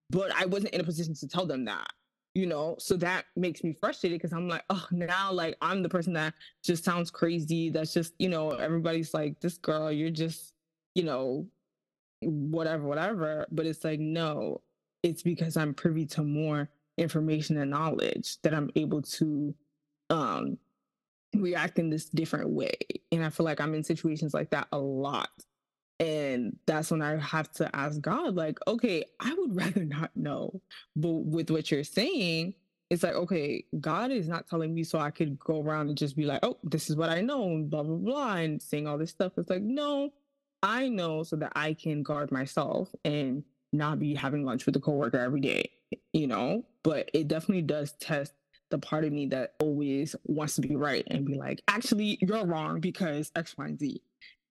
[0.10, 1.88] But I wasn't in a position to tell them that,
[2.36, 2.76] you know?
[2.78, 6.34] So that makes me frustrated because I'm like, oh, now like I'm the person that
[6.62, 7.70] just sounds crazy.
[7.70, 10.52] That's just, you know, everybody's like, this girl, you're just,
[10.94, 11.48] you know,
[12.20, 13.48] whatever, whatever.
[13.50, 14.62] But it's like, no,
[15.04, 19.56] it's because I'm privy to more information and knowledge that I'm able to
[20.10, 20.58] um
[21.36, 22.74] react in this different way
[23.12, 25.30] and i feel like i'm in situations like that a lot
[26.00, 30.62] and that's when i have to ask god like okay i would rather not know
[30.96, 32.54] but with what you're saying
[32.90, 36.16] it's like okay god is not telling me so i could go around and just
[36.16, 38.98] be like oh this is what i know and blah blah blah and saying all
[38.98, 39.32] this stuff.
[39.38, 40.12] It's like no
[40.62, 44.82] i know so that i can guard myself and not be having lunch with a
[44.82, 45.72] coworker every day
[46.14, 46.66] you know?
[46.84, 48.34] But it definitely does test
[48.72, 52.46] the part of me that always wants to be right and be like, actually, you're
[52.46, 54.02] wrong because X, Y, and Z.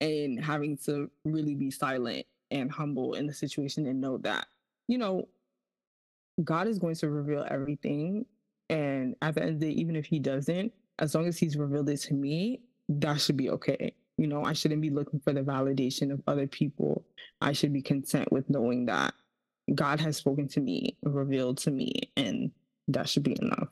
[0.01, 4.47] And having to really be silent and humble in the situation and know that,
[4.89, 5.29] you know,
[6.43, 8.25] God is going to reveal everything.
[8.69, 11.57] And at the end of the day, even if He doesn't, as long as He's
[11.57, 13.95] revealed it to me, that should be okay.
[14.17, 17.05] You know, I shouldn't be looking for the validation of other people.
[17.41, 19.15] I should be content with knowing that
[19.75, 22.51] God has spoken to me, revealed to me, and
[22.89, 23.69] that should be enough.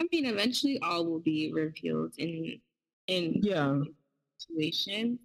[0.00, 2.60] I mean, eventually all will be revealed in
[3.06, 3.80] in yeah
[4.38, 5.18] situation.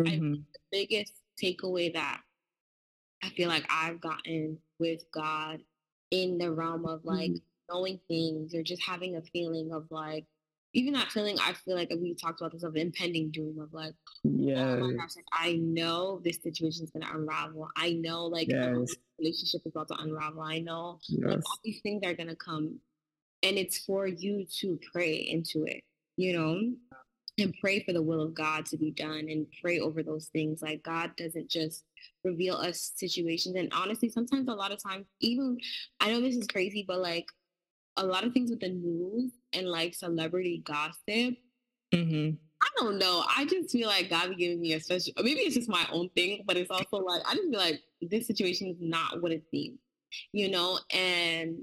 [0.00, 0.32] Mm-hmm.
[0.32, 2.20] the biggest takeaway that
[3.22, 5.60] I feel like I've gotten with God
[6.10, 7.74] in the realm of like mm-hmm.
[7.74, 10.24] knowing things or just having a feeling of like
[10.74, 13.94] even that feeling I feel like we talked about this of impending doom of like
[14.22, 18.94] yeah oh gosh like I know this situation is gonna unravel I know like yes.
[19.18, 21.26] relationship is about to unravel I know yes.
[21.26, 22.78] like all these things are gonna come
[23.42, 25.82] and it's for you to pray into it
[26.16, 26.60] you know
[27.38, 30.60] and pray for the will of God to be done and pray over those things.
[30.60, 31.84] Like God doesn't just
[32.24, 33.56] reveal us situations.
[33.56, 35.58] And honestly, sometimes a lot of times, even
[36.00, 37.26] I know this is crazy, but like
[37.96, 41.36] a lot of things with the news and like celebrity gossip.
[41.94, 42.30] Mm-hmm.
[42.60, 43.24] I don't know.
[43.36, 45.12] I just feel like God be giving me a special.
[45.18, 48.26] Maybe it's just my own thing, but it's also like I just feel like this
[48.26, 49.78] situation is not what it seems,
[50.32, 50.80] you know.
[50.92, 51.58] And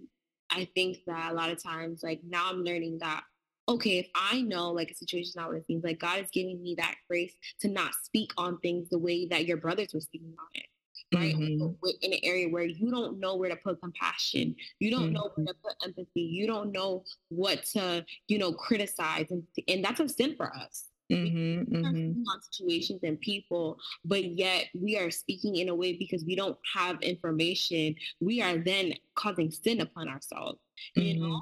[0.50, 3.24] I think that a lot of times, like now, I'm learning that
[3.68, 6.30] okay, if I know like a situation is not what it seems like, God is
[6.32, 10.02] giving me that grace to not speak on things the way that your brothers were
[10.02, 10.66] speaking on it.
[11.14, 11.36] Right.
[11.36, 11.88] Mm-hmm.
[12.02, 15.14] In an area where you don't know where to put compassion, you don't mm-hmm.
[15.14, 19.28] know where to put empathy, you don't know what to, you know, criticize.
[19.30, 20.86] And, and that's a sin for us.
[21.12, 22.22] Mm-hmm, mm-hmm.
[22.28, 26.58] on situations and people, but yet we are speaking in a way because we don't
[26.74, 27.96] have information.
[28.20, 30.58] We are then causing sin upon ourselves.
[30.96, 31.24] You mm-hmm.
[31.30, 31.42] know,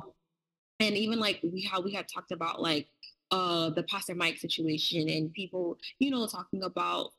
[0.82, 2.90] and even like we how we had talked about like
[3.32, 7.12] uh the Pastor Mike situation and people, you know, talking about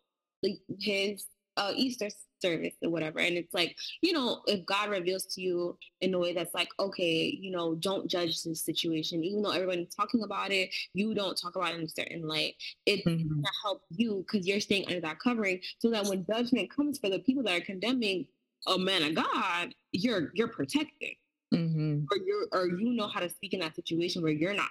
[0.42, 1.24] like his
[1.56, 2.08] uh Easter
[2.40, 3.20] service or whatever.
[3.20, 6.68] And it's like, you know, if God reveals to you in a way that's like,
[6.78, 11.40] okay, you know, don't judge this situation, even though everybody's talking about it, you don't
[11.40, 12.54] talk about it in a certain light.
[12.86, 13.28] It's mm-hmm.
[13.28, 17.08] gonna help you because you're staying under that covering so that when judgment comes for
[17.08, 18.26] the people that are condemning
[18.66, 21.14] a man of God, you're you're protected
[21.52, 22.04] mm-hmm.
[22.10, 24.70] or you or you know how to speak in that situation where you're not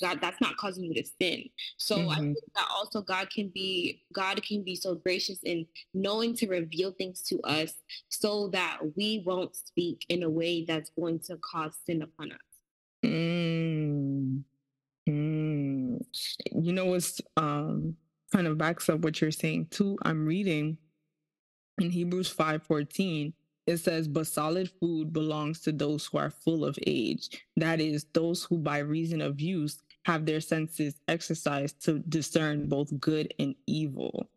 [0.00, 1.48] God, that's not causing you to sin.
[1.76, 2.10] So mm-hmm.
[2.10, 6.46] I think that also God can be God can be so gracious in knowing to
[6.48, 7.72] reveal things to us
[8.08, 12.38] so that we won't speak in a way that's going to cause sin upon us.
[13.04, 14.42] Mm.
[15.08, 16.04] Mm.
[16.52, 17.96] You know what's um
[18.32, 19.98] kind of backs up what you're saying too.
[20.02, 20.78] I'm reading
[21.78, 23.32] in Hebrews 5:14
[23.66, 27.44] it says, but solid food belongs to those who are full of age.
[27.56, 32.98] That is, those who by reason of use have their senses exercised to discern both
[33.00, 34.28] good and evil.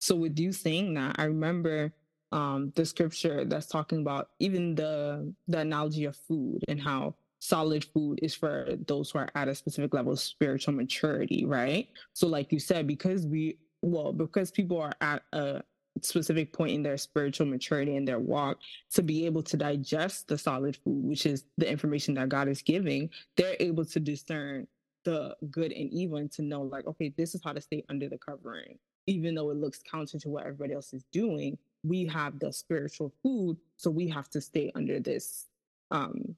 [0.00, 1.92] So, with you saying that, I remember
[2.32, 7.84] um, the scripture that's talking about even the the analogy of food and how solid
[7.84, 11.88] food is for those who are at a specific level of spiritual maturity, right?
[12.14, 15.62] So, like you said, because we well, because people are at a
[16.02, 18.58] specific point in their spiritual maturity and their walk
[18.94, 22.62] to be able to digest the solid food, which is the information that God is
[22.62, 24.66] giving, they're able to discern
[25.04, 28.08] the good and evil and to know, like, okay, this is how to stay under
[28.08, 28.78] the covering.
[29.06, 33.12] Even though it looks counter to what everybody else is doing, we have the spiritual
[33.22, 33.56] food.
[33.76, 35.46] So we have to stay under this,
[35.90, 36.36] um,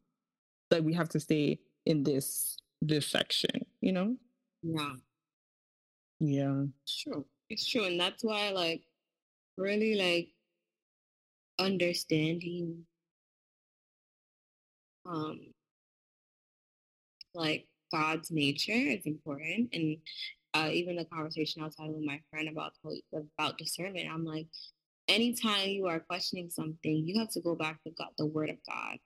[0.71, 4.17] like we have to stay in this this section, you know?
[4.63, 4.93] Yeah.
[6.21, 6.65] Yeah.
[6.83, 7.27] It's true.
[7.49, 7.85] It's true.
[7.85, 8.83] And that's why like
[9.61, 10.29] really like
[11.59, 12.85] understanding
[15.07, 15.41] um
[17.35, 19.99] like God's nature is important and
[20.55, 22.73] uh, even the conversation I was having with my friend about
[23.39, 24.47] about discernment, I'm like,
[25.09, 28.57] anytime you are questioning something, you have to go back to God, the Word of
[28.69, 28.99] God.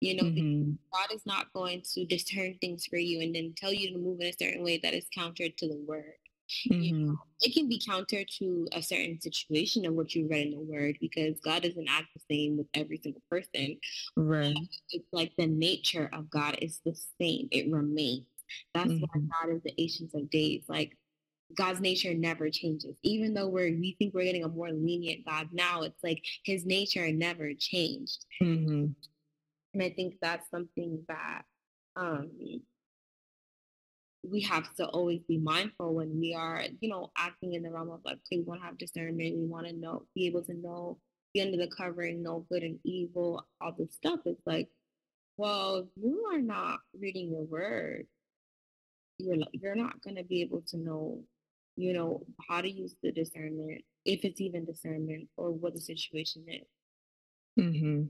[0.00, 0.72] You know, mm-hmm.
[0.92, 4.20] God is not going to discern things for you and then tell you to move
[4.20, 6.14] in a certain way that is counter to the Word.
[6.70, 6.82] Mm-hmm.
[6.82, 10.50] You know, it can be counter to a certain situation of what you read in
[10.52, 13.78] the word because God doesn't act the same with every single person.
[14.16, 14.56] Right.
[14.90, 17.48] It's like the nature of God is the same.
[17.50, 18.26] It remains.
[18.74, 19.04] That's mm-hmm.
[19.04, 20.64] why God is the ancients of days.
[20.68, 20.96] Like
[21.56, 22.96] God's nature never changes.
[23.02, 26.64] Even though we're we think we're getting a more lenient God now, it's like his
[26.64, 28.24] nature never changed.
[28.42, 28.86] Mm-hmm.
[29.74, 31.42] And I think that's something that
[31.96, 32.30] um
[34.22, 37.90] we have to always be mindful when we are, you know, acting in the realm
[37.90, 40.54] of like, okay, we want to have discernment, we want to know, be able to
[40.54, 40.98] know,
[41.32, 44.20] be under the covering, know good and evil, all this stuff.
[44.26, 44.68] It's like,
[45.36, 48.06] well, you are not reading your word.
[49.18, 51.22] You're you're not going to be able to know,
[51.76, 56.44] you know, how to use the discernment, if it's even discernment, or what the situation
[56.48, 56.66] is.
[57.58, 58.04] Mm-hmm.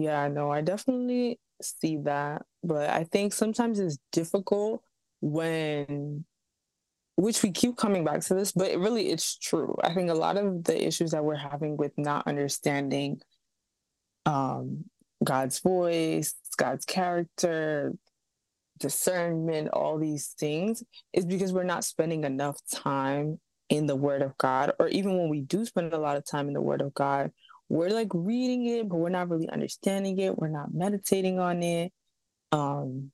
[0.00, 4.82] Yeah, no, I definitely see that, but I think sometimes it's difficult
[5.20, 6.24] when
[7.16, 9.74] which we keep coming back to this, but really it's true.
[9.82, 13.20] I think a lot of the issues that we're having with not understanding
[14.26, 14.84] um,
[15.24, 17.94] God's voice, God's character,
[18.78, 20.82] discernment, all these things
[21.14, 25.28] is because we're not spending enough time in the Word of God, or even when
[25.28, 27.32] we do spend a lot of time in the Word of God,
[27.68, 30.38] we're like reading it, but we're not really understanding it.
[30.38, 31.92] We're not meditating on it.
[32.52, 33.10] Um,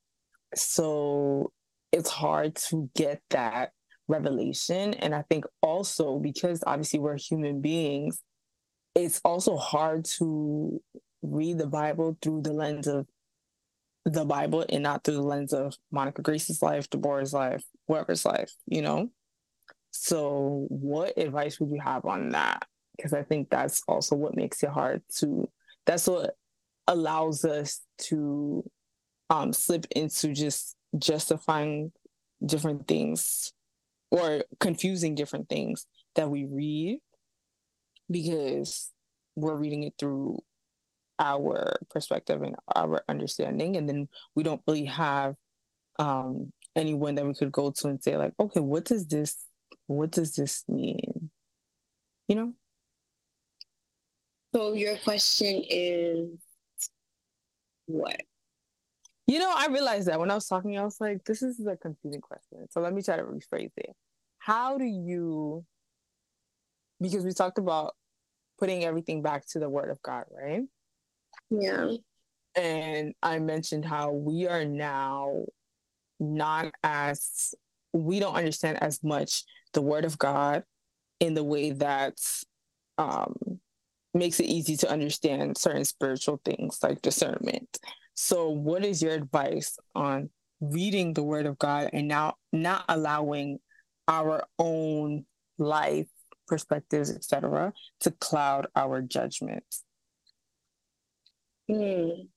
[0.53, 1.51] so
[1.93, 3.71] it's hard to get that
[4.07, 4.95] revelation.
[4.95, 8.21] And I think also because obviously we're human beings,
[8.95, 10.81] it's also hard to
[11.21, 13.07] read the Bible through the lens of
[14.05, 18.51] the Bible and not through the lens of Monica Grace's life, Deborah's life, whoever's life,
[18.65, 19.09] you know?
[19.91, 22.65] So, what advice would you have on that?
[22.97, 25.47] Because I think that's also what makes it hard to,
[25.85, 26.35] that's what
[26.87, 28.69] allows us to
[29.29, 31.91] um, slip into just justifying
[32.45, 33.53] different things
[34.11, 35.85] or confusing different things
[36.15, 36.99] that we read
[38.09, 38.91] because
[39.35, 40.39] we're reading it through
[41.19, 43.77] our perspective and our understanding.
[43.77, 45.35] And then we don't really have
[45.99, 49.45] um anyone that we could go to and say like okay what does this
[49.87, 51.29] what does this mean?
[52.27, 52.53] You know?
[54.55, 56.29] So your question is
[57.85, 58.21] what
[59.27, 61.77] you know i realized that when i was talking i was like this is a
[61.77, 62.67] confusing question.
[62.71, 63.95] So let me try to rephrase it.
[64.39, 65.65] How do you
[67.01, 67.95] because we talked about
[68.59, 70.63] putting everything back to the word of god right?
[71.49, 71.91] Yeah.
[72.55, 75.45] And i mentioned how we are now
[76.19, 77.53] not as
[77.93, 79.43] we don't understand as much
[79.73, 80.63] the word of God
[81.19, 82.15] in the way that
[82.97, 83.35] um,
[84.13, 87.79] makes it easy to understand certain spiritual things like discernment.
[88.15, 90.29] So, what is your advice on
[90.61, 93.59] reading the word of God and now not allowing
[94.07, 95.25] our own
[95.57, 96.07] life
[96.47, 99.63] perspectives, etc., to cloud our judgment?
[101.69, 102.27] Mm.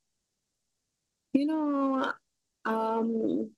[1.33, 2.12] You know,
[2.64, 3.51] um,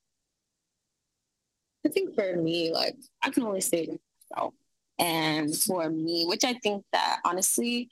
[1.85, 4.53] I think for me, like I can only say myself.
[4.97, 7.87] And for me, which I think that honestly,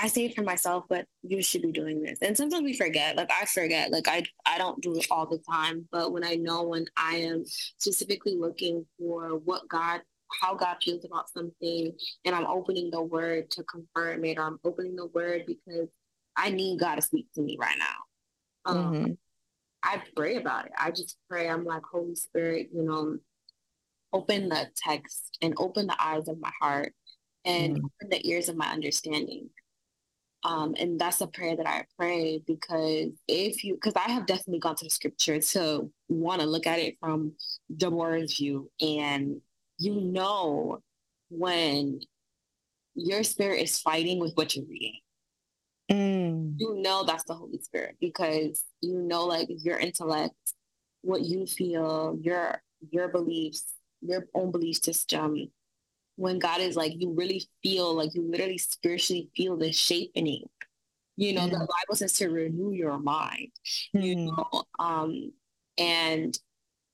[0.00, 2.18] I say it for myself, but you should be doing this.
[2.22, 3.16] And sometimes we forget.
[3.16, 3.90] Like I forget.
[3.90, 5.86] Like I I don't do it all the time.
[5.92, 10.00] But when I know when I am specifically looking for what God
[10.40, 11.92] how God feels about something
[12.24, 15.88] and I'm opening the word to confirm it or I'm opening the word because
[16.36, 18.70] I need God to speak to me right now.
[18.72, 19.12] Um, mm-hmm.
[19.82, 20.72] I pray about it.
[20.78, 21.48] I just pray.
[21.48, 23.16] I'm like, Holy Spirit, you know,
[24.12, 26.92] open the text and open the eyes of my heart
[27.44, 27.78] and mm.
[27.78, 29.48] open the ears of my understanding.
[30.42, 34.60] Um, and that's a prayer that I pray because if you, because I have definitely
[34.60, 37.32] gone to the scripture to want to look at it from
[37.74, 39.42] Deborah's view, and
[39.78, 40.82] you know
[41.28, 42.00] when
[42.94, 45.00] your spirit is fighting with what you're reading.
[45.90, 46.54] Mm.
[46.58, 50.34] You know that's the Holy Spirit because you know like your intellect,
[51.02, 53.64] what you feel, your your beliefs,
[54.00, 55.50] your own belief system.
[56.20, 60.44] When God is like, you really feel like you literally spiritually feel the shaping.
[61.16, 61.50] You know, mm.
[61.50, 63.48] the Bible says to renew your mind.
[63.96, 64.02] Mm.
[64.04, 65.32] You know, um,
[65.78, 66.38] and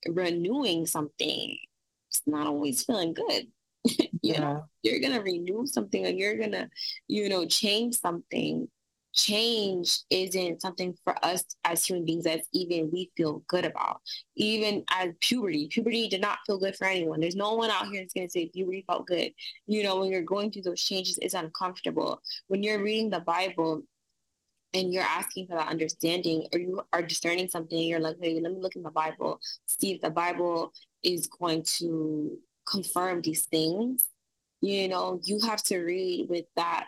[0.07, 1.59] renewing something,
[2.09, 3.49] it's not always feeling good.
[3.85, 4.41] you yeah.
[4.41, 6.69] know, you're gonna renew something and you're gonna,
[7.09, 8.69] you know, change something
[9.17, 14.01] change isn't something for us as human beings that even we feel good about.
[14.37, 17.19] Even as puberty, puberty did not feel good for anyone.
[17.19, 19.33] There's no one out here that's going to say puberty felt good.
[19.67, 22.21] You know, when you're going through those changes, it's uncomfortable.
[22.49, 23.83] When you're reading the Bible,
[24.75, 28.53] and you're asking for that understanding or you are discerning something you're like hey let
[28.53, 32.37] me look in the bible see if the bible is going to
[32.67, 34.09] confirm these things
[34.61, 36.87] you know you have to read with that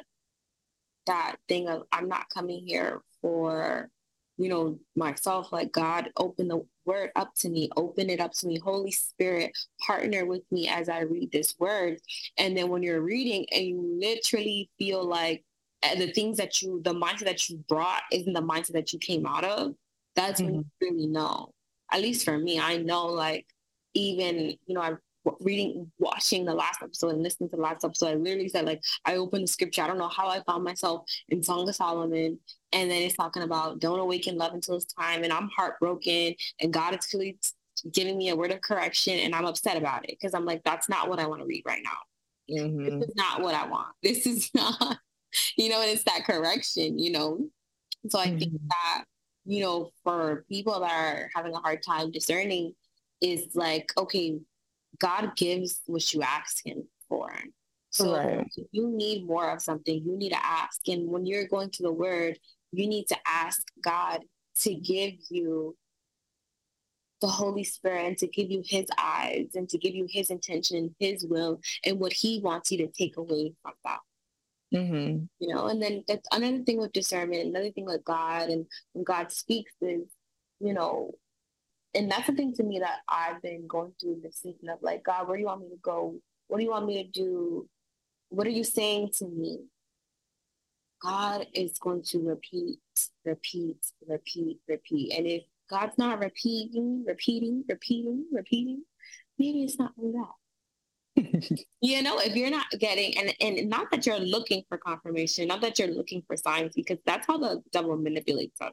[1.09, 3.90] that thing of I'm not coming here for,
[4.36, 5.52] you know, myself.
[5.52, 8.59] Like God, open the word up to me, open it up to me.
[8.59, 9.52] Holy Spirit,
[9.84, 11.98] partner with me as I read this word.
[12.38, 15.44] And then when you're reading and you literally feel like
[15.82, 18.98] eh, the things that you, the mindset that you brought isn't the mindset that you
[18.98, 19.74] came out of,
[20.14, 20.52] that's mm-hmm.
[20.52, 21.52] when you really know.
[21.90, 23.46] At least for me, I know like
[23.94, 24.98] even, you know, I've
[25.40, 28.82] reading, watching the last episode and listening to the last episode, I literally said like
[29.04, 29.82] I opened the scripture.
[29.82, 32.38] I don't know how I found myself in Song of Solomon,
[32.72, 36.72] and then it's talking about don't awaken love until it's time, and I'm heartbroken, and
[36.72, 37.38] God is clearly
[37.92, 40.88] giving me a word of correction, and I'm upset about it because I'm like that's
[40.88, 42.62] not what I want to read right now.
[42.62, 43.00] Mm-hmm.
[43.00, 43.88] This is not what I want.
[44.02, 44.98] This is not,
[45.56, 47.48] you know, and it's that correction, you know.
[48.08, 48.38] So I mm-hmm.
[48.38, 49.04] think that
[49.44, 52.74] you know for people that are having a hard time discerning
[53.20, 54.38] is like okay
[55.01, 57.30] God gives what you ask him for.
[57.90, 58.46] So right.
[58.57, 60.86] if you need more of something, you need to ask.
[60.88, 62.38] And when you're going to the word,
[62.72, 64.20] you need to ask God
[64.62, 65.76] to give you
[67.20, 70.94] the Holy Spirit and to give you his eyes and to give you his intention,
[70.99, 73.99] his will, and what he wants you to take away from that.
[74.74, 75.24] Mm-hmm.
[75.40, 79.05] You know, and then that's another thing with discernment, another thing with God and when
[79.05, 80.11] God speaks is,
[80.61, 81.12] you know,
[81.99, 85.03] and that's the thing to me that I've been going through this season of like,
[85.03, 86.14] God, where do you want me to go?
[86.46, 87.68] What do you want me to do?
[88.28, 89.64] What are you saying to me?
[91.03, 92.78] God is going to repeat,
[93.24, 95.12] repeat, repeat, repeat.
[95.16, 98.84] And if God's not repeating, repeating, repeating, repeating,
[99.36, 100.34] maybe it's not really that.
[101.80, 105.60] you know, if you're not getting and and not that you're looking for confirmation, not
[105.60, 108.72] that you're looking for signs, because that's how the devil manipulates us.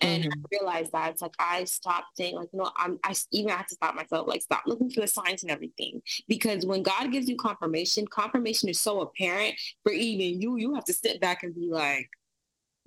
[0.00, 0.32] And mm-hmm.
[0.32, 3.74] I realized that it's like I stopped saying like, no, I'm I even have to
[3.74, 6.02] stop myself, like stop looking for the signs and everything.
[6.28, 10.84] Because when God gives you confirmation, confirmation is so apparent for even you, you have
[10.84, 12.08] to sit back and be like,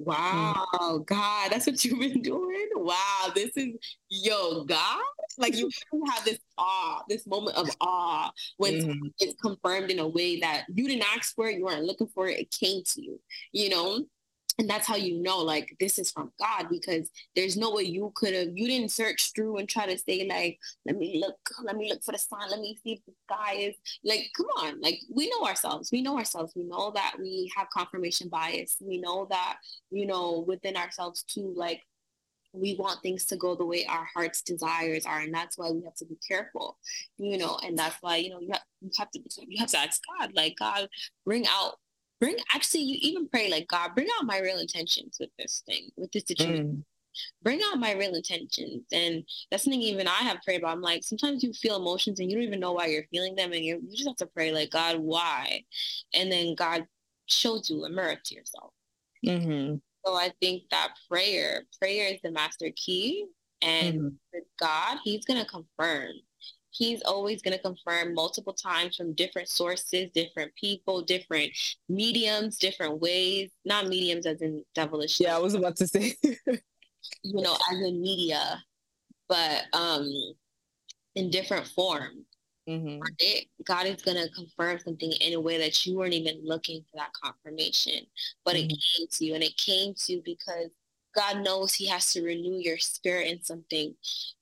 [0.01, 0.05] Mm.
[0.05, 2.69] Wow, God, that's what you've been doing.
[2.75, 3.75] Wow, this is
[4.09, 5.03] yo, God.
[5.37, 5.69] Like you
[6.13, 9.07] have this awe, this moment of awe when mm-hmm.
[9.19, 12.27] it's confirmed in a way that you didn't ask for it, you weren't looking for
[12.27, 13.19] it, it came to you,
[13.51, 14.05] you know?
[14.57, 18.11] And that's how you know like this is from god because there's no way you
[18.15, 21.75] could have you didn't search through and try to say like let me look let
[21.75, 24.79] me look for the sign let me see if the guy is like come on
[24.81, 28.99] like we know ourselves we know ourselves we know that we have confirmation bias we
[28.99, 29.57] know that
[29.91, 31.81] you know within ourselves too like
[32.51, 35.83] we want things to go the way our heart's desires are and that's why we
[35.83, 36.77] have to be careful
[37.17, 39.77] you know and that's why you know you have, you have to you have to
[39.77, 40.87] ask god like god
[41.25, 41.75] bring out
[42.19, 45.89] bring actually you even pray like God, bring out my real intentions with this thing,
[45.97, 46.67] with this situation.
[46.67, 46.83] Mm.
[47.41, 48.83] Bring out my real intentions.
[48.91, 50.71] And that's something even I have prayed about.
[50.71, 53.51] I'm like, sometimes you feel emotions and you don't even know why you're feeling them.
[53.51, 55.63] And you just have to pray like, God, why?
[56.13, 56.85] And then God
[57.25, 58.73] shows you a mirror to yourself.
[59.25, 59.75] Mm-hmm.
[60.05, 63.25] So I think that prayer, prayer is the master key.
[63.61, 64.07] And mm-hmm.
[64.33, 66.11] with God, he's going to confirm
[66.71, 71.51] he's always going to confirm multiple times from different sources, different people, different
[71.87, 73.51] mediums, different ways.
[73.65, 75.19] Not mediums as in devilish.
[75.19, 76.15] Yeah, I was about to say.
[77.23, 78.63] you know, as in media,
[79.27, 80.09] but um,
[81.15, 82.25] in different forms.
[82.67, 82.99] Mm-hmm.
[83.65, 86.97] God is going to confirm something in a way that you weren't even looking for
[86.97, 88.05] that confirmation,
[88.45, 88.69] but mm-hmm.
[88.69, 90.69] it came to you, and it came to you because
[91.15, 93.95] God knows He has to renew your spirit in something.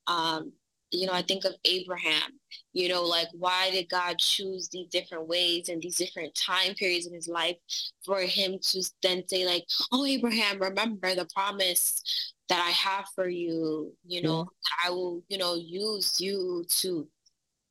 [0.08, 0.52] Um,
[0.92, 2.40] you know, I think of Abraham,
[2.74, 7.08] you know, like why did God choose these different ways and these different time periods
[7.08, 7.58] in his life
[8.06, 13.28] for him to then say like, oh, Abraham, remember the promise that I have for
[13.28, 14.88] you, you know, mm-hmm.
[14.88, 17.08] I will, you know, use you to,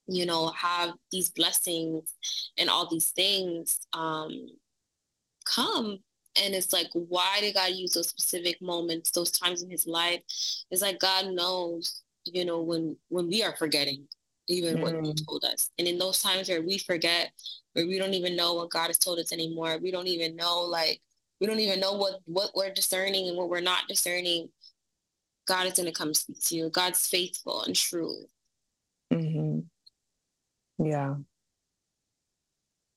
[0.08, 2.12] you know, have these blessings
[2.58, 4.46] and all these things um,
[5.46, 5.98] come
[6.38, 10.20] and it's like why did god use those specific moments those times in his life
[10.70, 14.06] it's like god knows you know, when when we are forgetting
[14.48, 14.80] even mm.
[14.80, 15.26] what he mm.
[15.26, 15.70] told us.
[15.78, 17.32] And in those times where we forget,
[17.72, 20.62] where we don't even know what God has told us anymore, we don't even know
[20.62, 21.00] like
[21.40, 24.48] we don't even know what what we're discerning and what we're not discerning.
[25.46, 26.70] God is going to come speak to you.
[26.70, 28.24] God's faithful and true.
[29.12, 29.60] Mm-hmm.
[30.84, 31.14] Yeah.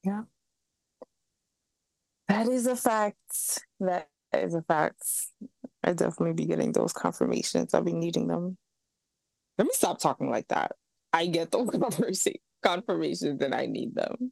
[0.03, 0.23] Yeah.
[2.27, 3.17] That is a fact.
[3.79, 5.03] That is a fact.
[5.83, 7.73] I definitely be getting those confirmations.
[7.73, 8.57] I'll be needing them.
[9.59, 10.71] Let me stop talking like that.
[11.11, 11.69] I get those
[12.63, 14.31] confirmations and I need them.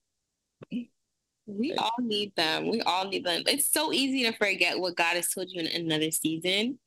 [1.46, 2.70] We all need them.
[2.70, 3.44] We all need them.
[3.46, 6.80] It's so easy to forget what God has told you in another season.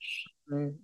[0.50, 0.76] Mm.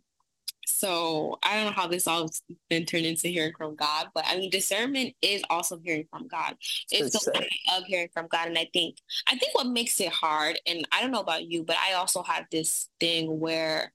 [0.67, 4.25] So I don't know how this all has been turned into hearing from God, but
[4.27, 6.57] I mean discernment is also hearing from God.
[6.91, 8.49] It's the way of hearing from God.
[8.49, 8.97] And I think
[9.29, 12.23] I think what makes it hard, and I don't know about you, but I also
[12.23, 13.93] have this thing where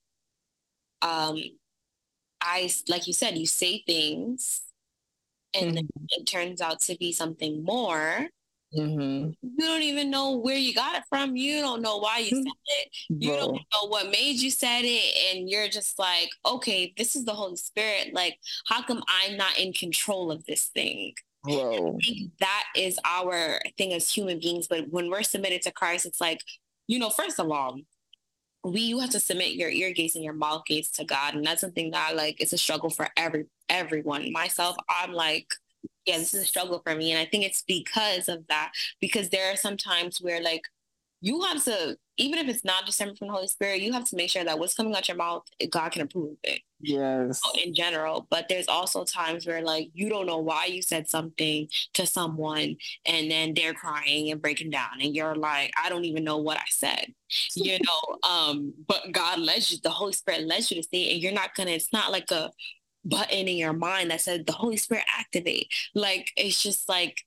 [1.02, 1.38] um
[2.42, 4.62] I, like you said, you say things
[5.54, 6.06] and mm-hmm.
[6.10, 8.28] it turns out to be something more.
[8.76, 9.32] Mm-hmm.
[9.42, 11.36] You don't even know where you got it from.
[11.36, 12.90] You don't know why you said it.
[13.10, 13.38] You Bro.
[13.40, 15.36] don't know what made you said it.
[15.36, 18.14] And you're just like, okay, this is the Holy Spirit.
[18.14, 18.38] Like,
[18.68, 21.14] how come I'm not in control of this thing?
[21.44, 21.98] Bro.
[22.02, 24.68] I think that is our thing as human beings.
[24.68, 26.40] But when we're submitted to Christ, it's like,
[26.88, 27.78] you know, first of all,
[28.64, 31.36] we you have to submit your ear gates and your mouth gates to God.
[31.36, 34.32] And that's something that like it's a struggle for every everyone.
[34.32, 35.48] Myself, I'm like,
[36.06, 37.12] yeah, this is a struggle for me.
[37.12, 38.72] And I think it's because of that.
[39.00, 40.62] Because there are some times where like
[41.22, 44.16] you have to, even if it's not discernment from the Holy Spirit, you have to
[44.16, 46.62] make sure that what's coming out your mouth, God can approve it.
[46.80, 47.40] Yes.
[47.64, 48.28] In general.
[48.32, 52.76] But there's also times where like you don't know why you said something to someone
[53.06, 56.58] and then they're crying and breaking down and you're like, I don't even know what
[56.58, 57.14] I said.
[57.56, 61.14] You know, um, but God led you, the Holy Spirit led you to say it,
[61.14, 62.52] and you're not gonna, it's not like a
[63.06, 65.68] button in your mind that says the Holy Spirit activate.
[65.96, 67.24] Like it's just like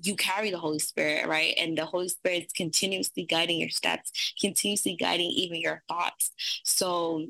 [0.00, 1.54] you carry the Holy Spirit, right?
[1.58, 6.32] And the Holy Spirit is continuously guiding your steps, continuously guiding even your thoughts.
[6.64, 7.26] So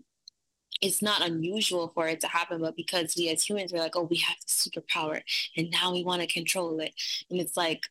[0.81, 4.03] it's not unusual for it to happen, but because we as humans, we're like, oh,
[4.03, 5.23] we have the superpower
[5.57, 6.95] and now we want to control it.
[7.31, 7.83] And it's like,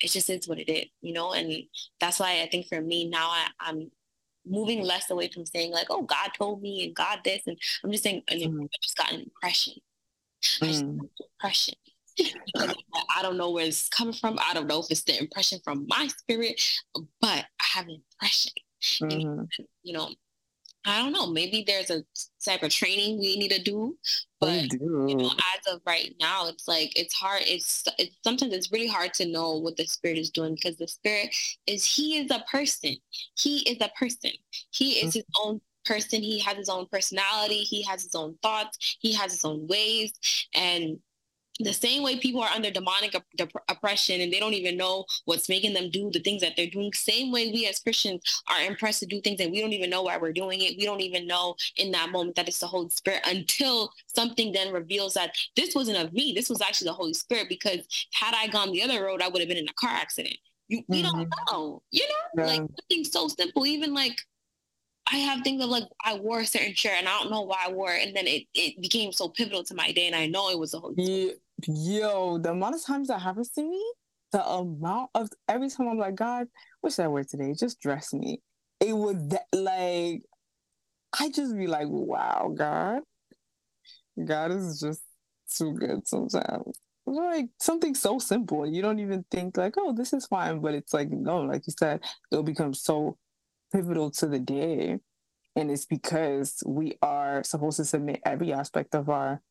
[0.00, 1.32] it just is what it is, you know?
[1.32, 1.64] And
[2.00, 3.90] that's why I think for me now I, I'm
[4.44, 7.92] moving less away from saying like, "Oh, God told me," and God this, and I'm
[7.92, 8.64] just saying, Mm.
[8.64, 9.74] I just got an impression.
[10.60, 10.96] I just Mm.
[10.98, 11.74] got an impression.
[13.16, 14.38] I don't know where it's coming from.
[14.38, 16.60] I don't know if it's the impression from my spirit,
[17.20, 18.52] but I have an impression.
[19.00, 19.48] Mhm.
[19.82, 20.14] You know,
[20.84, 21.28] I don't know.
[21.28, 22.04] Maybe there's a
[22.44, 23.96] type of training we need to do,
[24.40, 25.06] but do.
[25.08, 27.42] you know, as of right now, it's like it's hard.
[27.46, 30.88] It's it's sometimes it's really hard to know what the spirit is doing because the
[30.88, 31.34] spirit
[31.66, 32.96] is he is a person.
[33.38, 34.32] He is a person.
[34.70, 36.20] He is his own person.
[36.20, 37.58] He has his own personality.
[37.58, 38.96] He has his own thoughts.
[39.00, 40.12] He has his own ways.
[40.54, 40.98] And
[41.64, 45.48] the same way people are under demonic op- oppression and they don't even know what's
[45.48, 46.92] making them do the things that they're doing.
[46.92, 50.02] Same way we as christians are impressed to do things and we don't even know
[50.02, 50.76] why we're doing it.
[50.78, 54.72] We don't even know in that moment that it's the holy spirit until something then
[54.72, 56.32] reveals that this wasn't of me.
[56.34, 57.80] This was actually the holy spirit because
[58.12, 60.36] had i gone the other road i would have been in a car accident.
[60.68, 61.54] You, we don't mm-hmm.
[61.54, 62.44] know you know?
[62.44, 62.66] Like Yeah.
[62.80, 64.16] something so simple even like
[65.10, 67.64] I have things of like I wore a certain shirt and I don't know why
[67.66, 70.26] I wore it, and then it, it became so pivotal to my day, and I
[70.26, 71.40] know it was the Holy Spirit.
[71.66, 73.82] Yo, the amount of times that happens to me,
[74.32, 76.48] the amount of every time I'm like, God,
[76.80, 77.54] what should I wear today?
[77.58, 78.40] Just dress me.
[78.80, 80.22] It would that, like,
[81.18, 83.02] I just be like, wow, God,
[84.22, 85.02] God is just
[85.56, 86.78] too good sometimes.
[87.04, 90.94] Like something so simple, you don't even think like, oh, this is fine, but it's
[90.94, 92.00] like no, like you said,
[92.30, 93.18] it'll become so
[93.72, 94.98] pivotal to the day,
[95.56, 99.42] and it's because we are supposed to submit every aspect of our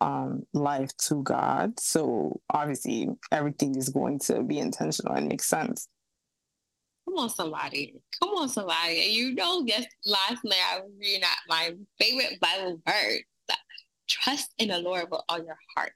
[0.00, 1.78] um life to God.
[1.80, 5.88] So obviously everything is going to be intentional and make sense.
[7.04, 7.94] Come on, somebody.
[8.20, 9.02] Come on, somebody.
[9.04, 13.22] And you know, yes, last night I was reading out my favorite Bible verse.
[14.08, 15.92] Trust in the Lord with all your heart.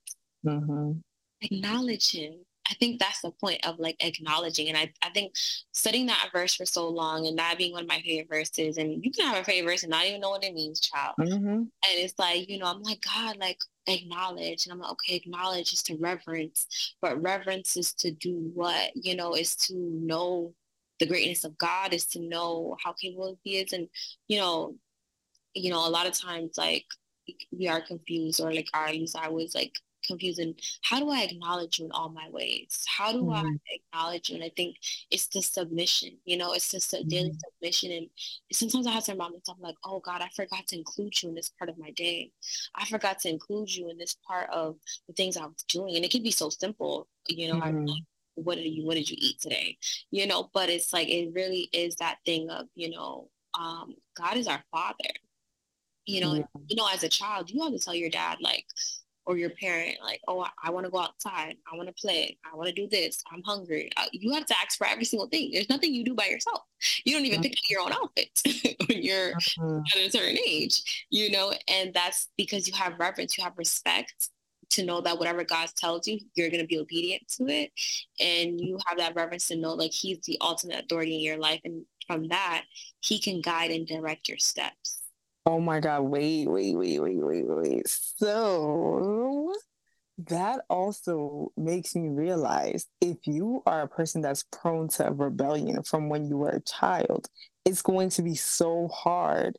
[0.47, 0.93] Mm-hmm.
[1.41, 2.45] Acknowledge him.
[2.71, 4.69] I think that's the point of like acknowledging.
[4.69, 5.35] And I, I think
[5.73, 9.05] studying that verse for so long and that being one of my favorite verses, and
[9.05, 11.15] you can have a favorite verse and not even know what it means, child.
[11.19, 11.47] Mm-hmm.
[11.47, 14.65] And it's like, you know, I'm like, God, like acknowledge.
[14.65, 16.95] And I'm like, okay, acknowledge is to reverence.
[17.01, 18.93] But reverence is to do what?
[18.95, 20.55] You know, is to know
[21.01, 23.73] the greatness of God, is to know how capable he is.
[23.73, 23.89] And,
[24.29, 24.77] you know,
[25.55, 26.85] you know, a lot of times like
[27.51, 29.73] we are confused or like or at least I was like
[30.07, 32.85] confused and how do I acknowledge you in all my ways?
[32.89, 33.61] How do I Mhm.
[33.71, 34.37] acknowledge you?
[34.37, 34.77] And I think
[35.11, 37.39] it's the submission, you know, it's just a daily Mhm.
[37.45, 37.93] submission.
[37.93, 38.09] And
[38.53, 41.35] sometimes I have to remind myself like, oh God, I forgot to include you in
[41.35, 42.33] this part of my day.
[42.75, 44.77] I forgot to include you in this part of
[45.09, 45.97] the things I was doing.
[45.97, 48.07] And it could be so simple, you know, I Mhm.
[48.35, 49.77] what did you what did you eat today
[50.11, 54.37] you know but it's like it really is that thing of you know um god
[54.39, 55.11] is our father
[56.07, 56.45] you know Yeah.
[56.69, 58.67] you know as a child you have to tell your dad like
[59.27, 62.37] or your parent like oh i, I want to go outside i want to play
[62.51, 65.29] i want to do this i'm hungry uh, you have to ask for every single
[65.29, 66.63] thing there's nothing you do by yourself
[67.05, 68.31] you don't even pick out your own outfit
[68.89, 69.83] when you're Mhm.
[69.97, 74.31] at a certain age, you know, and that's because you have reverence, you have respect
[74.71, 77.73] to know that whatever God tells you, you're going to be obedient to it.
[78.21, 81.61] And you have that reverence to know like He's the ultimate authority in your life.
[81.65, 82.65] And from that,
[83.01, 85.02] He can guide and direct your steps.
[85.45, 87.89] Oh my God, wait, wait, wait, wait, wait, wait.
[87.89, 89.53] So
[90.19, 96.09] that also makes me realize if you are a person that's prone to rebellion from
[96.09, 97.29] when you were a child,
[97.65, 99.57] it's going to be so hard.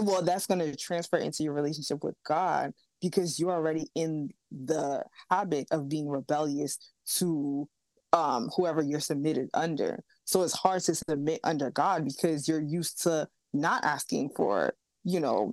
[0.00, 5.04] Well, that's going to transfer into your relationship with God because you're already in the
[5.30, 6.78] habit of being rebellious
[7.16, 7.68] to
[8.12, 10.02] um, whoever you're submitted under.
[10.24, 15.20] So it's hard to submit under God because you're used to not asking for, you
[15.20, 15.52] know,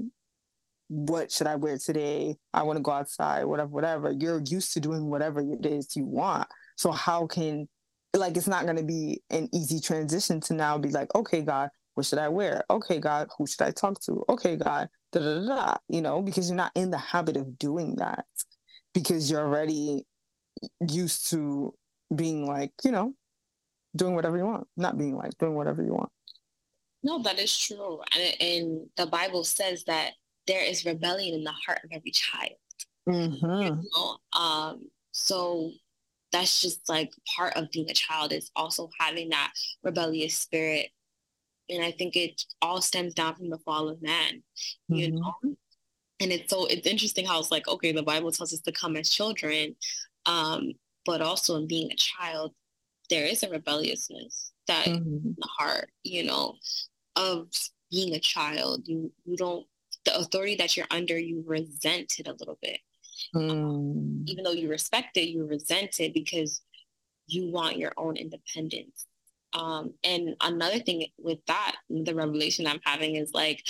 [0.88, 2.36] what should I wear today?
[2.54, 4.12] I want to go outside, whatever, whatever.
[4.12, 6.48] You're used to doing whatever it is you want.
[6.76, 7.68] So how can
[8.14, 12.06] like it's not gonna be an easy transition to now be like, okay, God, what
[12.06, 12.64] should I wear?
[12.70, 14.24] Okay, God, who should I talk to?
[14.30, 17.96] Okay, God, da da da, you know, because you're not in the habit of doing
[17.98, 18.26] that
[18.94, 20.06] because you're already
[20.90, 21.74] used to
[22.14, 23.14] being like, you know,
[23.96, 26.10] doing whatever you want, not being like doing whatever you want.
[27.04, 28.00] No, that is true.
[28.16, 30.12] And, and the Bible says that
[30.48, 32.52] there is rebellion in the heart of every child.
[33.10, 33.62] Mm-hmm.
[33.64, 34.18] you know?
[34.40, 35.72] Um, so
[36.32, 39.52] that's just like part of being a child is also having that
[39.84, 40.90] rebellious spirit.
[41.70, 44.44] And I think it all stems down from the fall of man,
[44.88, 45.20] you Mhm.
[45.20, 45.56] know?
[46.20, 48.96] And it's so it's interesting how it's like, okay, the Bible tells us to come
[48.96, 49.76] as children,
[50.28, 50.74] um,
[51.06, 52.54] but also in being a child,
[53.10, 55.26] there is a rebelliousness that Mhm.
[55.26, 56.58] in the heart, you know,
[57.16, 57.48] of
[57.90, 58.88] being a child.
[58.88, 59.66] You you don't
[60.06, 62.80] the authority that you're under, you resent it a little bit
[63.36, 64.28] Mm.
[64.28, 66.62] even though you respect it, you resent it because
[67.28, 69.06] you want your own independence.
[69.54, 73.64] Um, and another thing with that, the revelation I'm having is like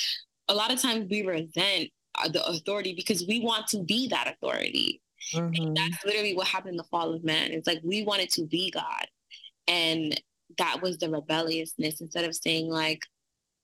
[0.47, 4.27] a lot of times we resent uh, the authority because we want to be that
[4.27, 5.01] authority.
[5.35, 5.75] Mm-hmm.
[5.75, 7.51] that's literally what happened in the fall of man.
[7.51, 9.05] It's like we wanted to be God.
[9.67, 10.19] And
[10.57, 13.01] that was the rebelliousness instead of saying like,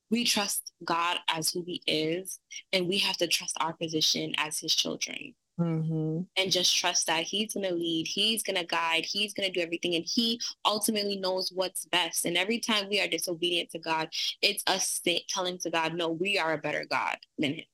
[0.10, 2.40] we trust God as who he is,
[2.74, 5.36] and we have to trust our position as his children.
[5.60, 6.22] Mm-hmm.
[6.38, 9.60] And just trust that he's going to lead, he's going to guide, he's going to
[9.60, 12.26] do everything, and he ultimately knows what's best.
[12.26, 14.10] And every time we are disobedient to God,
[14.44, 17.66] it's us telling to God, no, we are a better God than him.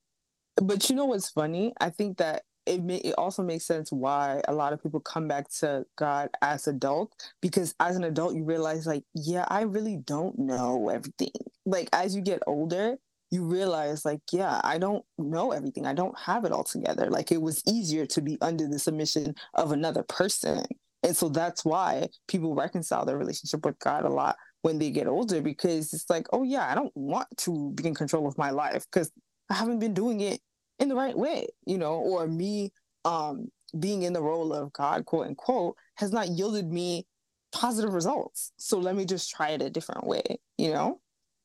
[0.55, 1.73] But you know what's funny?
[1.81, 5.27] I think that it may, it also makes sense why a lot of people come
[5.27, 9.97] back to God as adults because as an adult you realize like yeah I really
[9.97, 11.31] don't know everything.
[11.65, 12.97] Like as you get older
[13.31, 15.85] you realize like yeah I don't know everything.
[15.85, 17.09] I don't have it all together.
[17.09, 20.63] Like it was easier to be under the submission of another person.
[21.01, 25.07] And so that's why people reconcile their relationship with God a lot when they get
[25.07, 28.51] older because it's like oh yeah I don't want to be in control of my
[28.51, 29.11] life because
[29.49, 30.39] I haven't been doing it
[30.79, 32.71] in the right way, you know, or me
[33.05, 33.49] um,
[33.79, 37.05] being in the role of God, quote unquote, has not yielded me
[37.51, 38.51] positive results.
[38.57, 40.23] So let me just try it a different way,
[40.57, 40.99] you know?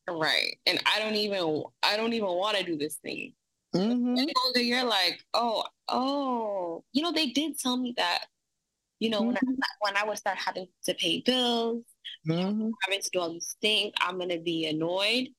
[0.09, 0.57] Right.
[0.65, 3.33] And I don't even I don't even want to do this thing.
[3.75, 4.25] Mm-hmm.
[4.45, 8.25] older, you're like, oh, oh, you know, they did tell me that,
[8.99, 9.27] you know, mm-hmm.
[9.27, 9.59] when I mm-hmm.
[9.81, 11.83] when I would start having to pay bills,
[12.27, 12.71] mm-hmm.
[12.83, 15.29] having to do all these things, I'm gonna be annoyed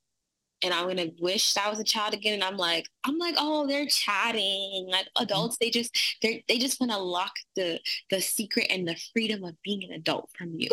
[0.63, 2.35] and I'm gonna wish I was a child again.
[2.35, 4.89] And I'm like, I'm like, oh, they're chatting.
[4.91, 7.81] Like adults, they just they they just want to lock the
[8.11, 10.71] the secret and the freedom of being an adult from you.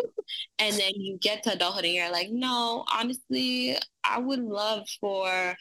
[0.58, 5.56] And then you get to adulthood and you're like, no, honestly, I would love for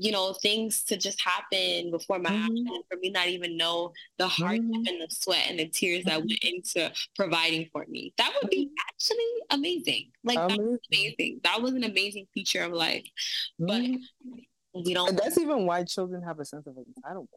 [0.00, 2.72] you know, things to just happen before my mm-hmm.
[2.72, 4.86] eyes for me not even know the heart mm-hmm.
[4.86, 6.56] and the sweat and the tears that went mm-hmm.
[6.56, 8.12] into providing for me.
[8.16, 8.74] That would be mm-hmm.
[8.98, 10.10] Actually amazing.
[10.24, 10.56] Like amazing.
[10.56, 11.40] that was amazing.
[11.44, 13.04] That was an amazing feature of life.
[13.58, 14.82] But mm-hmm.
[14.84, 17.28] we don't and that's even why children have a sense of entitlement.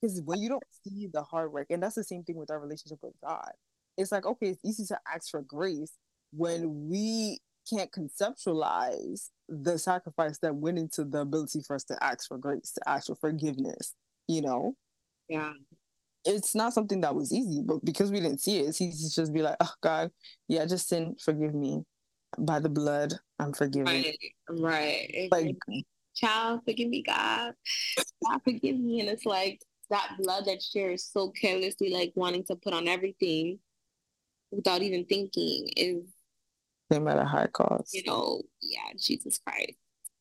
[0.00, 2.60] Because when you don't see the hard work, and that's the same thing with our
[2.60, 3.50] relationship with God.
[3.96, 5.92] It's like, okay, it's easy to ask for grace
[6.32, 12.28] when we can't conceptualize the sacrifice that went into the ability for us to ask
[12.28, 13.94] for grace, to ask for forgiveness,
[14.28, 14.74] you know?
[15.28, 15.52] Yeah.
[16.28, 19.14] It's not something that was easy, but because we didn't see it, it's easy to
[19.14, 20.10] just be like, oh God,
[20.46, 21.84] yeah, just sin, forgive me.
[22.38, 23.86] By the blood, I'm forgiven.
[23.86, 24.18] Right.
[24.50, 25.28] Right.
[25.30, 25.56] Like
[26.14, 27.54] child, forgive me, God.
[28.26, 29.00] God forgive me.
[29.00, 33.58] And it's like that blood that shares so carelessly, like wanting to put on everything
[34.50, 36.04] without even thinking is
[36.90, 37.94] no at a high cost.
[37.94, 39.78] You know, yeah, Jesus Christ.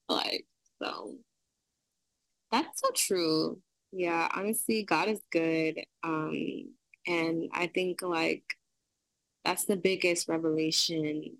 [0.10, 0.46] Like,
[0.82, 1.16] so
[2.52, 3.60] that's so true.
[3.92, 5.80] Yeah, honestly, God is good.
[6.04, 6.74] Um,
[7.06, 8.44] and I think like
[9.46, 11.38] that's the biggest revelation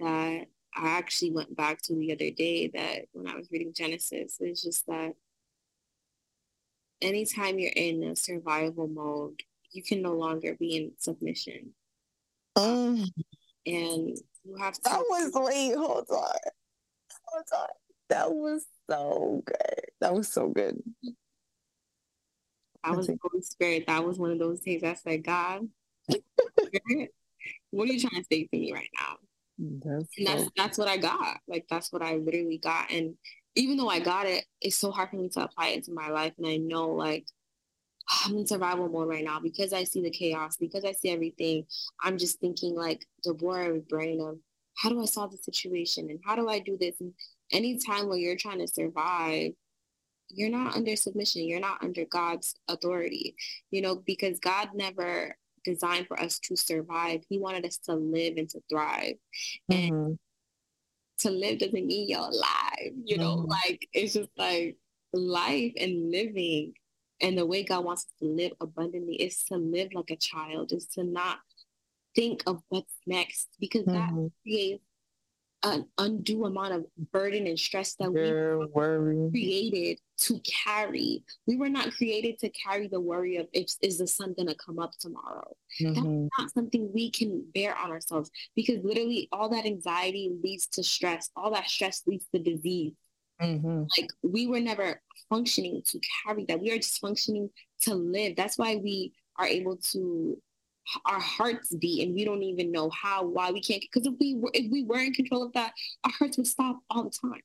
[0.00, 4.36] that I actually went back to the other day that when I was reading Genesis,
[4.40, 5.12] it's just that
[7.00, 9.40] anytime you're in a survival mode,
[9.72, 11.72] you can no longer be in submission.
[12.56, 13.06] Um,
[13.64, 14.80] and you have to.
[14.84, 16.38] That was wait, hold on,
[17.24, 17.68] hold on.
[18.08, 19.84] That was so good.
[20.00, 20.82] That was so good.
[22.86, 23.84] I was the Holy Spirit.
[23.86, 25.68] That was one of those days I said, God,
[27.70, 29.16] what are you trying to say to me right now?
[29.84, 31.38] That's and that's so- that's what I got.
[31.48, 32.90] Like that's what I literally got.
[32.90, 33.14] And
[33.54, 36.08] even though I got it, it's so hard for me to apply it to my
[36.08, 36.34] life.
[36.38, 37.26] And I know like
[38.24, 41.64] I'm in survival mode right now because I see the chaos, because I see everything.
[42.02, 44.38] I'm just thinking like the Deborah brain of
[44.76, 46.96] how do I solve the situation and how do I do this?
[47.00, 47.14] And
[47.50, 49.52] anytime when you're trying to survive,
[50.28, 51.46] you're not under submission.
[51.46, 53.36] You're not under God's authority,
[53.70, 57.22] you know, because God never designed for us to survive.
[57.28, 59.14] He wanted us to live and to thrive.
[59.70, 59.94] Mm-hmm.
[59.94, 60.18] And
[61.20, 63.50] to live doesn't mean you're alive, you know, mm-hmm.
[63.50, 64.76] like it's just like
[65.12, 66.74] life and living
[67.20, 70.72] and the way God wants us to live abundantly is to live like a child,
[70.72, 71.38] is to not
[72.14, 74.24] think of what's next because mm-hmm.
[74.24, 74.84] that creates
[75.66, 81.24] an undue amount of burden and stress that we were created to carry.
[81.46, 84.78] We were not created to carry the worry of if is the sun gonna come
[84.78, 85.56] up tomorrow.
[85.82, 85.94] Mm-hmm.
[86.22, 90.84] That's not something we can bear on ourselves because literally all that anxiety leads to
[90.84, 91.30] stress.
[91.36, 92.92] All that stress leads to disease.
[93.42, 93.84] Mm-hmm.
[93.98, 96.60] Like we were never functioning to carry that.
[96.60, 97.50] We are just functioning
[97.82, 98.36] to live.
[98.36, 100.40] That's why we are able to
[101.04, 104.34] our hearts beat and we don't even know how why we can't because if we
[104.34, 105.72] were if we were in control of that
[106.04, 107.40] our hearts would stop all the time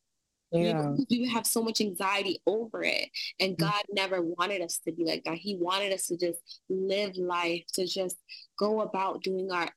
[0.52, 0.94] yeah.
[1.10, 3.66] we would have so much anxiety over it and mm-hmm.
[3.66, 6.40] god never wanted us to be like that he wanted us to just
[6.70, 8.18] live life to just
[8.60, 9.70] go about doing our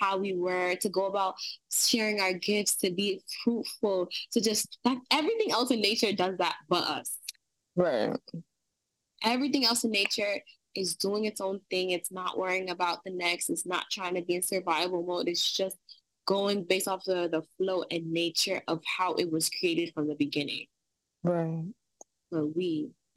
[0.00, 1.34] how we were, to go about
[1.70, 6.56] sharing our gifts, to be fruitful, to just that everything else in nature does that
[6.68, 7.12] but us.
[7.76, 8.16] Right.
[9.22, 10.40] Everything else in nature
[10.74, 11.90] is doing its own thing.
[11.90, 13.50] It's not worrying about the next.
[13.50, 15.28] It's not trying to be in survival mode.
[15.28, 15.76] It's just
[16.26, 20.14] going based off the, the flow and nature of how it was created from the
[20.14, 20.66] beginning.
[21.22, 21.64] Right.
[22.30, 22.90] But we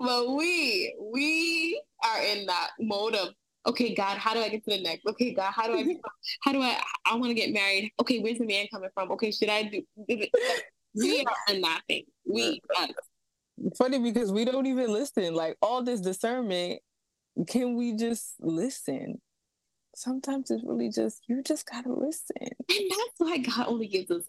[0.00, 3.28] but we we are in that mode of
[3.66, 5.86] okay god how do i get to the next okay god how do i
[6.42, 9.30] how do i i want to get married okay where's the man coming from okay
[9.30, 9.82] should i do
[10.94, 12.90] we are in that thing we us.
[13.78, 15.34] Funny because we don't even listen.
[15.34, 16.80] Like all this discernment,
[17.46, 19.20] can we just listen?
[19.94, 22.36] Sometimes it's really just you just gotta listen.
[22.40, 24.24] and that's why god only gives us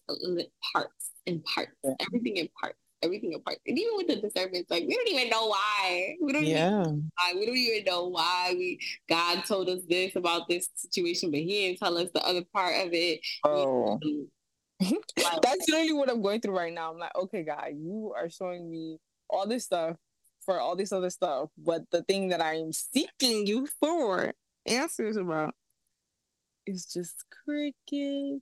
[0.74, 1.94] parts and parts Yeah.
[2.02, 5.30] everything in parts everything in parts and even with the discernment like we don't even
[5.30, 6.84] know why we don't even Yeah.
[6.84, 7.34] why.
[7.34, 11.68] We don't even know why we God told us this about this situation, but He
[11.68, 13.22] didn't tell us the other part of it.
[13.44, 14.00] Oh.
[15.42, 16.92] That's literally what I'm going through right now.
[16.92, 18.98] I'm like, okay, God, you are showing me
[19.30, 19.98] all this stuff
[20.46, 24.34] for all this other stuff, but the thing that I'm seeking you for
[24.66, 25.56] answers about
[26.66, 28.42] is just crickets.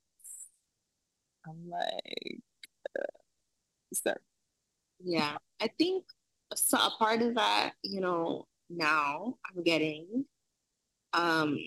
[1.46, 2.40] I'm like,
[2.98, 3.04] uh,
[3.94, 4.16] sir.
[5.04, 6.06] yeah, I think
[6.56, 6.78] so.
[6.78, 10.26] A part of that, you know, now I'm getting,
[11.14, 11.58] um,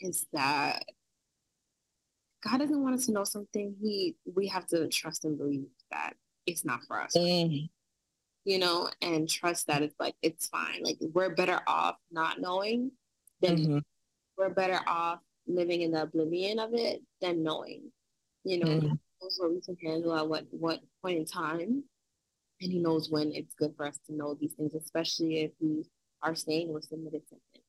[0.00, 0.82] is that
[2.42, 3.74] God doesn't want us to know something.
[3.82, 6.14] He we have to trust and believe that
[6.46, 7.14] it's not for us.
[7.16, 7.68] Mm.
[8.48, 10.82] You know, and trust that it's like it's fine.
[10.82, 12.90] Like we're better off not knowing
[13.42, 13.82] than Mhm.
[14.38, 17.92] we're better off living in the oblivion of it than knowing.
[18.44, 18.98] You know, Mhm.
[19.20, 21.84] Knows what we can handle at what what point in time,
[22.62, 25.84] and He knows when it's good for us to know these things, especially if we
[26.22, 27.64] are saying we're submitted to Him.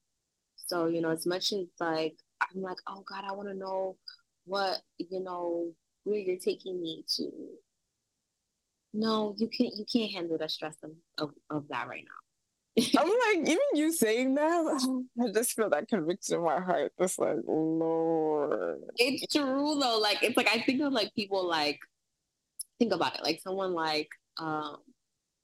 [0.68, 3.98] So you know, as much as like I'm like, oh God, I want to know
[4.46, 5.76] what you know
[6.06, 7.58] where you're taking me to.
[8.94, 9.74] No, you can't.
[9.76, 12.20] You can't handle the stress of, of, of that right now.
[12.98, 16.94] I'm like, even you saying that, I just feel that conviction in my heart.
[16.98, 18.80] It's like, Lord.
[18.96, 20.00] It's true though.
[20.00, 21.80] Like it's like I think of like people like
[22.80, 23.24] think about it.
[23.24, 24.78] Like someone like um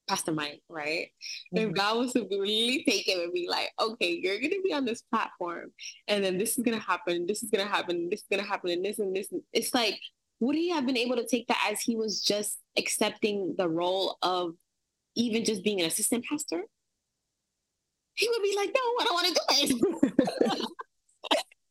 [0.07, 1.09] Pastor Mike, right?
[1.51, 1.75] If Mhm.
[1.75, 5.01] God was to really take him and be like, okay, you're gonna be on this
[5.01, 5.73] platform,
[6.07, 8.85] and then this is gonna happen, this is gonna happen, this is gonna happen, and
[8.85, 9.33] this and this.
[9.51, 9.99] It's like,
[10.39, 14.17] would he have been able to take that as he was just accepting the role
[14.21, 14.55] of
[15.15, 16.61] even just being an assistant pastor?
[18.15, 20.09] He would be like, no, I don't want to do
[20.51, 20.61] it.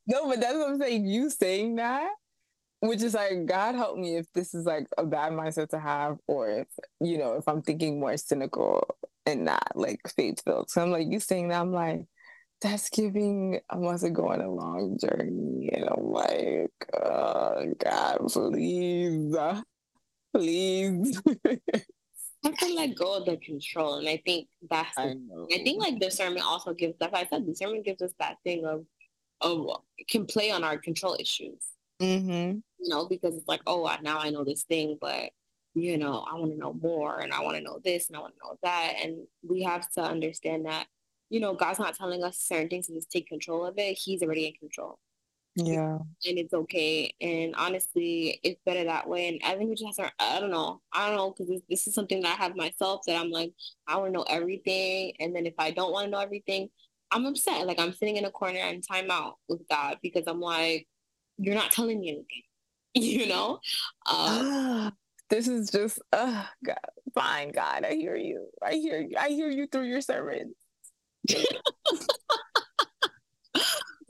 [0.07, 1.07] No, but that's what I'm saying.
[1.07, 2.11] You saying that,
[2.81, 6.19] which is like, God help me if this is like a bad mindset to have,
[6.27, 6.69] or if,
[7.01, 10.71] you know, if I'm thinking more cynical and not like faith filled.
[10.71, 12.05] So I'm like, you saying that, I'm like,
[12.61, 15.71] that's giving, I must go on a long journey.
[15.73, 19.63] And I'm like, oh, God, please, uh,
[20.33, 21.21] please.
[22.45, 25.49] I can let go of the control, and I think that's I know.
[25.51, 28.67] I think like discernment also gives that's why I said discernment gives us that thing
[28.67, 28.85] of
[29.41, 31.63] of can play on our control issues.
[32.03, 32.59] Mm-hmm.
[32.81, 35.31] You know, because it's like, oh I- now I know this thing, but
[35.75, 38.21] you know, I want to know more and I want to know this and I
[38.21, 38.95] want to know that.
[39.03, 40.87] And we have to understand that,
[41.31, 43.99] you know, God's not telling us certain things to just take control of it.
[43.99, 44.99] He's already in control.
[45.57, 45.99] Yeah.
[46.27, 47.15] And it's okay.
[47.21, 49.29] And honestly, it's better that way.
[49.29, 50.81] And I think we just have to, I don't know.
[50.93, 53.53] I don't know, because this, this is something that I have myself that I'm like,
[53.87, 55.13] I want to know everything.
[55.21, 56.69] And then if I don't want to know everything,
[57.13, 57.67] I'm upset.
[57.67, 60.89] Like I'm sitting in a corner and time out with God because I'm like,
[61.39, 62.27] you're not telling me anything.
[62.97, 63.59] You know?
[64.09, 64.93] Um,
[65.29, 66.79] this is just, uh, God,
[67.13, 68.47] fine, God, I hear you.
[68.63, 69.17] I hear you.
[69.19, 70.55] I hear you through your sermon.
[71.29, 71.39] So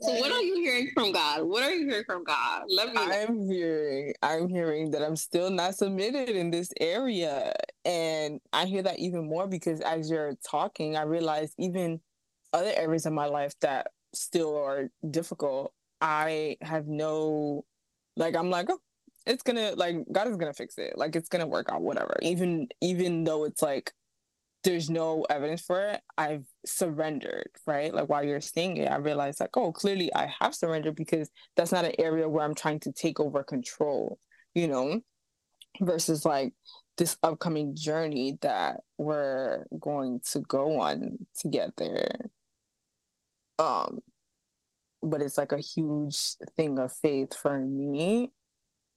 [0.01, 1.43] what are you hearing from God?
[1.43, 2.63] What are you hearing from God?
[2.67, 3.01] Let me.
[3.01, 7.53] I'm hearing, I'm hearing that I'm still not submitted in this area,
[7.83, 12.01] and I hear that even more because as you're talking, I realize even
[12.53, 15.73] other areas of my life that still are difficult.
[16.01, 17.65] I have no,
[18.15, 18.79] like, I'm like, oh,
[19.25, 20.97] it's gonna, like, God is gonna fix it.
[20.97, 22.17] Like, it's gonna work out, whatever.
[22.21, 23.91] Even, even though it's like
[24.65, 27.93] there's no evidence for it, I've surrendered, right?
[27.93, 31.71] Like while you're saying it, I realized like, oh, clearly I have surrendered because that's
[31.71, 34.19] not an area where I'm trying to take over control,
[34.53, 35.01] you know,
[35.79, 36.53] versus like
[36.97, 42.29] this upcoming journey that we're going to go on to get there.
[43.59, 43.99] Um,
[45.03, 48.31] but it's like a huge thing of faith for me.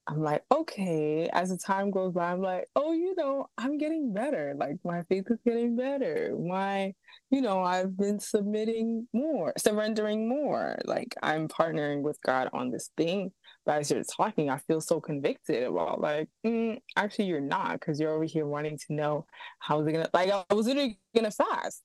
[0.09, 4.15] I'm like, okay, as the time goes by, I'm like, oh, you know, I'm getting
[4.15, 4.55] better.
[4.57, 6.35] Like my faith is getting better.
[6.41, 6.95] My,
[7.31, 10.79] you know, I've been submitting more, surrendering more.
[10.87, 13.33] Like I'm partnering with God on this thing.
[13.67, 18.01] But as you're talking, I feel so convicted about like, mm, actually, you're not, because
[18.01, 19.27] you're over here wanting to know
[19.59, 21.83] how's it gonna like I was literally gonna fast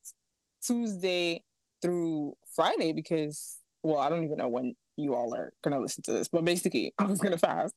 [0.66, 1.44] Tuesday
[1.82, 6.12] through Friday because well, I don't even know when you all are gonna listen to
[6.12, 7.74] this, but basically I was gonna fast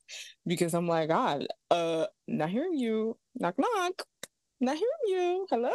[0.46, 4.02] because I'm like, God, uh, not hearing you, knock knock,
[4.60, 5.46] not hearing you.
[5.50, 5.72] Hello.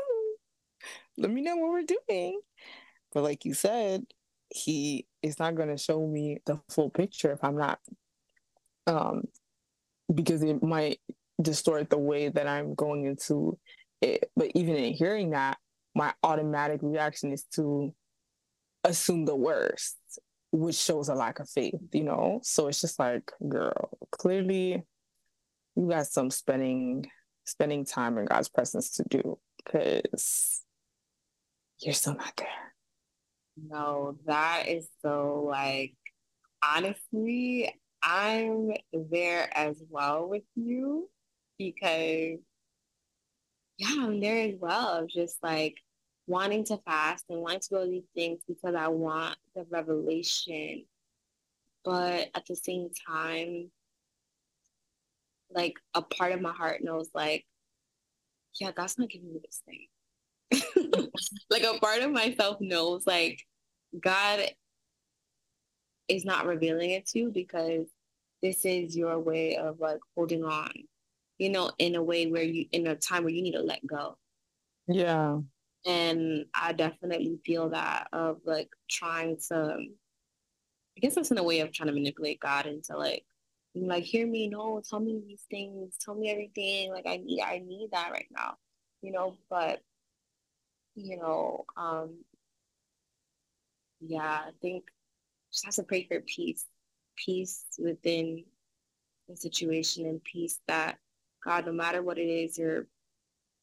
[1.18, 2.40] Let me know what we're doing.
[3.14, 4.04] But like you said,
[4.50, 7.80] he is not gonna show me the full picture if I'm not
[8.88, 9.24] um
[10.14, 11.00] because it might
[11.42, 13.58] distort the way that I'm going into
[14.02, 14.30] it.
[14.36, 15.58] But even in hearing that,
[15.96, 17.94] my automatic reaction is to
[18.84, 19.98] assume the worst
[20.52, 22.40] which shows a lack of faith, you know?
[22.44, 24.84] So it's just like, girl, clearly
[25.76, 27.10] you got some spending
[27.46, 30.64] spending time in God's presence to do because
[31.80, 32.48] you're still not there.
[33.58, 35.94] No, that is so like
[36.64, 37.74] honestly,
[38.04, 41.10] I'm there as well with you
[41.58, 42.40] because
[43.78, 45.08] yeah, I'm there as well.
[45.08, 45.78] Just like
[46.28, 50.86] wanting to fast and wanting to do these things because I want the revelation.
[51.84, 53.72] But at the same time,
[55.54, 57.46] like a part of my heart knows like,
[58.60, 59.88] yeah, God's not giving me this thing.
[61.50, 63.42] like a part of myself knows like
[64.00, 64.42] God
[66.08, 67.88] is not revealing it to you because
[68.42, 70.72] this is your way of like holding on,
[71.38, 73.86] you know, in a way where you in a time where you need to let
[73.86, 74.18] go.
[74.88, 75.40] Yeah.
[75.86, 79.78] And I definitely feel that of like trying to,
[80.98, 83.26] I guess that's in a way of trying to manipulate God into like,
[83.74, 86.92] like, hear me, no, tell me these things, tell me everything.
[86.92, 88.56] Like I need, I need that right now,
[89.02, 89.82] you know, but,
[90.96, 92.18] you know, um,
[94.02, 94.84] yeah, I think
[95.52, 96.66] just have to pray for peace,
[97.16, 98.44] peace within
[99.30, 100.98] the situation and peace that
[101.44, 102.88] God, no matter what it is you're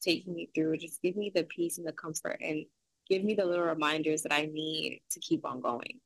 [0.01, 0.77] taking me through.
[0.77, 2.65] Just give me the peace and the comfort and
[3.09, 5.99] give me the little reminders that I need to keep on going.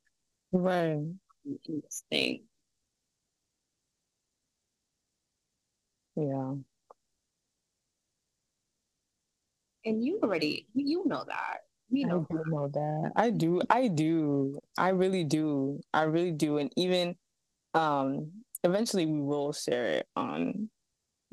[0.52, 1.04] Right.
[1.44, 2.44] In this thing.
[6.16, 6.54] Yeah.
[9.84, 11.58] And you already, you know that.
[11.90, 12.26] You know.
[12.30, 13.12] I do know that.
[13.16, 13.60] I do.
[13.68, 14.58] I do.
[14.78, 15.80] I really do.
[15.92, 16.58] I really do.
[16.58, 17.16] And even
[17.74, 18.30] um
[18.62, 20.70] eventually we will share it on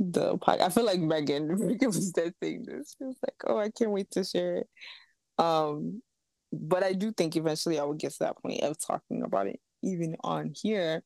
[0.02, 0.62] the podcast.
[0.62, 2.64] I feel like Megan, Megan was that thing.
[2.66, 4.68] This she was like, oh, I can't wait to share it.
[5.38, 6.02] Um,
[6.52, 9.60] but I do think eventually I will get to that point of talking about it,
[9.84, 11.04] even on here.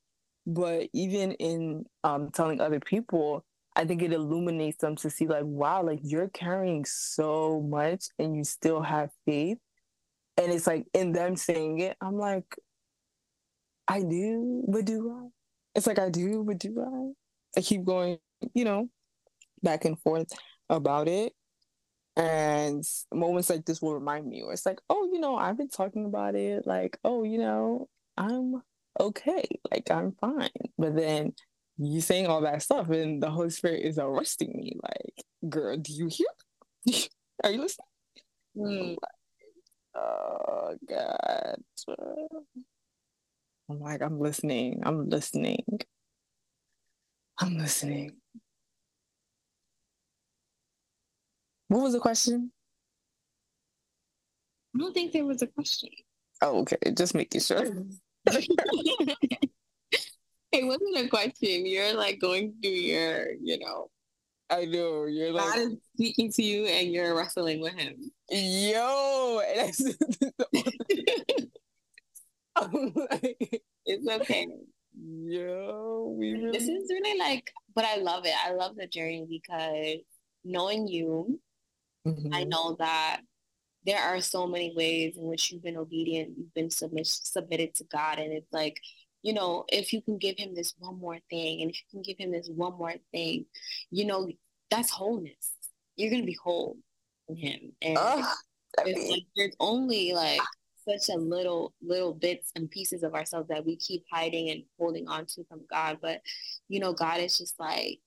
[0.48, 3.44] But even in um telling other people,
[3.76, 8.36] I think it illuminates them to see like, wow, like you're carrying so much and
[8.36, 9.58] you still have faith.
[10.38, 12.46] And it's like in them saying it, I'm like,
[13.88, 15.28] I do, but do I?
[15.76, 17.60] It's like I do, but do I?
[17.60, 18.18] I keep going
[18.54, 18.90] you know,
[19.62, 20.32] back and forth
[20.70, 21.34] about it.
[22.18, 22.84] And
[23.14, 26.06] moments like this will remind me where it's like, oh, you know, I've been talking
[26.06, 26.66] about it.
[26.66, 28.62] Like, oh, you know, I'm
[29.00, 29.46] okay.
[29.70, 30.50] Like, I'm fine.
[30.78, 31.34] But then
[31.78, 34.78] you saying all that stuff and the Holy Spirit is arresting me.
[34.82, 36.28] Like, girl, do you hear?
[37.44, 37.86] Are you listening?
[38.58, 38.96] Mm.
[39.96, 41.56] oh, God.
[43.70, 44.82] I'm like, I'm listening.
[44.86, 45.66] I'm listening.
[47.40, 48.12] I'm listening.
[51.68, 52.52] What was the question?
[54.76, 55.90] I don't think there was a question.
[56.42, 56.78] Oh, okay.
[56.94, 57.66] Just making sure.
[58.28, 59.48] it
[60.54, 61.66] wasn't a question.
[61.66, 63.90] You're like going through your, you know.
[64.50, 65.06] I know.
[65.06, 67.96] You're like God is speaking to you and you're wrestling with him.
[68.30, 69.42] Yo,
[73.86, 74.48] it's okay.
[74.98, 76.52] Yo, we really...
[76.52, 78.34] this is really like, but I love it.
[78.46, 79.98] I love the journey because
[80.44, 81.40] knowing you,
[82.06, 82.34] mm-hmm.
[82.34, 83.22] I know that
[83.86, 87.84] there are so many ways in which you've been obedient, you've been submit, submitted to
[87.86, 88.80] God, and it's like,
[89.22, 92.02] you know, if you can give him this one more thing, and if you can
[92.02, 93.46] give him this one more thing,
[93.92, 94.30] you know,
[94.70, 95.54] that's wholeness.
[95.96, 96.78] You're gonna be whole
[97.28, 98.34] in him, and oh,
[98.86, 100.42] it's like there's only like
[100.88, 105.08] such a little little bits and pieces of ourselves that we keep hiding and holding
[105.08, 106.00] on to from God.
[106.02, 106.22] But
[106.68, 108.02] you know, God is just like,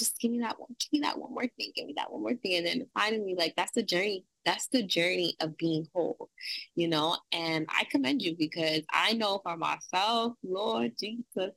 [0.00, 2.22] just give me that one, give me that one more thing, give me that one
[2.22, 2.56] more thing.
[2.56, 4.24] And then finally, like that's the journey.
[4.44, 6.30] That's the journey of being whole,
[6.74, 7.16] you know.
[7.32, 11.52] And I commend you because I know for myself, Lord Jesus,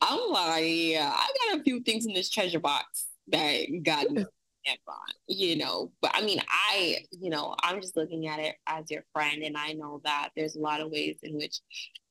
[0.00, 4.06] I'm like, yeah, I got a few things in this treasure box that God
[4.86, 5.92] on, you know.
[6.00, 9.56] But I mean, I, you know, I'm just looking at it as your friend, and
[9.56, 11.60] I know that there's a lot of ways in which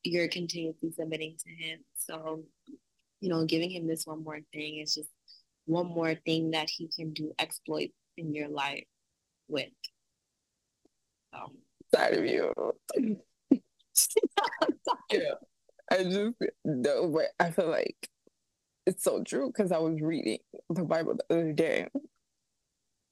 [0.03, 1.79] you're continuously submitting to Him.
[1.95, 2.43] So,
[3.19, 5.09] you know, giving Him this one more thing is just
[5.67, 8.85] one more thing that He can do exploit in your life
[9.47, 9.69] with.
[11.33, 11.57] Um,
[11.93, 12.53] side of you.
[15.11, 15.19] yeah.
[15.91, 16.33] I just
[16.65, 18.09] know, but I feel like
[18.85, 20.39] it's so true because I was reading
[20.69, 21.87] the Bible the other day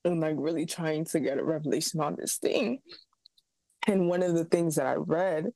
[0.04, 2.80] and like really trying to get a revelation on this thing.
[3.86, 5.46] And one of the things that I read,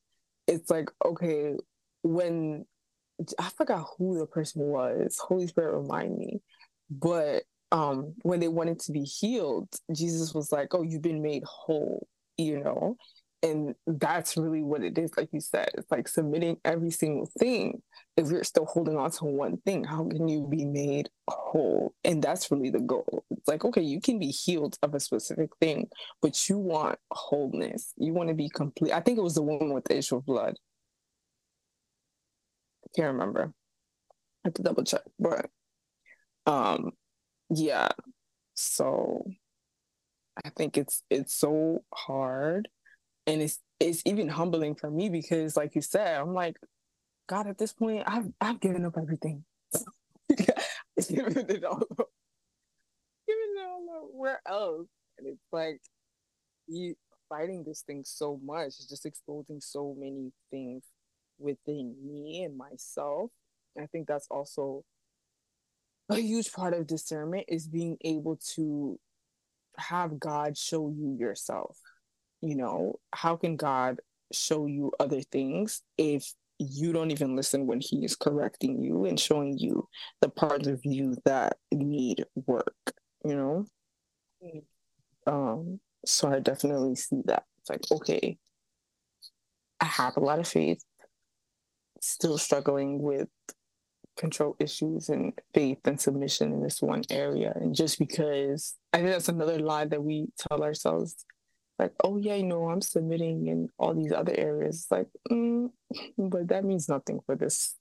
[0.46, 1.55] it's like, okay,
[2.03, 2.64] when
[3.38, 6.40] I forgot who the person was, Holy Spirit remind me,
[6.91, 11.45] but um when they wanted to be healed, Jesus was like, Oh, you've been made
[11.45, 12.97] whole, you know?
[13.43, 15.70] And that's really what it is, like you said.
[15.74, 17.80] It's like submitting every single thing.
[18.18, 21.95] If you're still holding on to one thing, how can you be made whole?
[22.05, 23.24] And that's really the goal.
[23.30, 25.88] It's like, okay, you can be healed of a specific thing,
[26.20, 27.95] but you want wholeness.
[27.97, 28.93] You want to be complete.
[28.93, 30.59] I think it was the woman with the issue of blood.
[32.84, 33.55] I can't remember.
[34.45, 35.03] I have to double check.
[35.18, 35.49] But
[36.47, 36.93] um
[37.51, 37.88] yeah.
[38.55, 39.24] So
[40.45, 42.68] I think it's it's so hard.
[43.26, 46.57] And it's it's even humbling for me because like you said i'm like
[47.28, 49.45] god at this point i've i've given up everything.
[51.09, 52.09] Given it all up.
[53.26, 54.09] Given it all up.
[54.12, 54.86] where else?
[55.18, 55.80] And it's like
[56.66, 56.95] you
[57.28, 60.84] fighting this thing so much is just exposing so many things
[61.38, 63.30] within me and myself.
[63.80, 64.84] I think that's also
[66.11, 68.98] a huge part of discernment is being able to
[69.76, 71.78] have god show you yourself
[72.40, 74.00] you know, how can God
[74.32, 79.18] show you other things if you don't even listen when he is correcting you and
[79.18, 79.88] showing you
[80.20, 82.74] the parts of you that need work,
[83.24, 83.66] you know?
[84.42, 84.62] Mm.
[85.26, 87.44] Um, so I definitely see that.
[87.61, 88.38] It's like, okay,
[89.80, 90.82] I have a lot of faith,
[92.00, 93.28] still struggling with
[94.16, 97.52] control issues and faith and submission in this one area.
[97.54, 101.24] And just because I think that's another lie that we tell ourselves
[101.80, 104.86] like, oh yeah, you know, I'm submitting in all these other areas.
[104.90, 105.70] Like, mm,
[106.18, 107.74] but that means nothing for this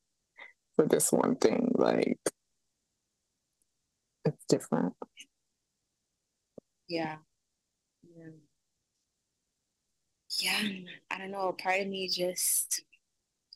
[0.78, 1.72] for this one thing.
[1.76, 2.18] Like,
[4.24, 4.94] it's different.
[6.88, 7.18] Yeah.
[8.04, 8.32] Yeah.
[10.40, 10.70] Yeah.
[11.12, 11.54] I don't know.
[11.62, 12.82] Part of me just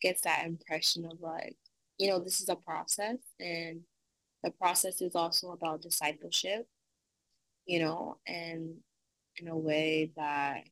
[0.01, 1.55] gets that impression of like,
[2.03, 3.79] you know, this is a process and
[4.43, 6.67] the process is also about discipleship,
[7.65, 8.75] you know, and
[9.37, 10.65] in a way that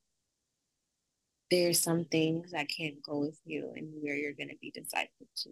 [1.49, 5.29] there's some things that can't go with you and where you're going to be discipled
[5.37, 5.49] to.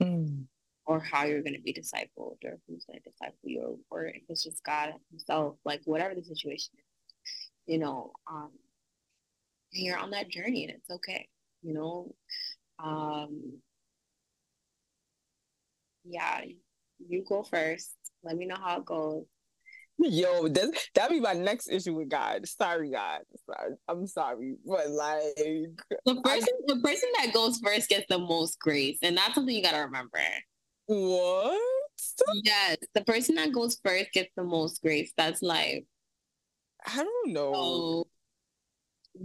[0.00, 0.44] Mm.
[0.84, 4.06] Or how you're going to be discipled, or who's going to disciple you, or, or
[4.06, 8.52] if it's just God Himself, like whatever the situation is, you know, um,
[9.74, 11.26] and you're on that journey and it's okay,
[11.60, 12.14] you know.
[12.78, 13.58] Um,
[16.08, 16.42] yeah,
[17.06, 17.94] you go first.
[18.22, 19.24] Let me know how it goes.
[19.98, 22.46] Yo, that that be my next issue with God.
[22.46, 23.20] Sorry, God.
[23.46, 23.74] Sorry.
[23.88, 25.22] I'm sorry, but like
[26.04, 29.54] the person, I, the person that goes first gets the most grace, and that's something
[29.54, 30.20] you gotta remember.
[30.86, 31.60] What?
[32.44, 35.12] Yes, the person that goes first gets the most grace.
[35.16, 35.84] That's life.
[36.86, 37.52] I don't know.
[37.54, 38.08] So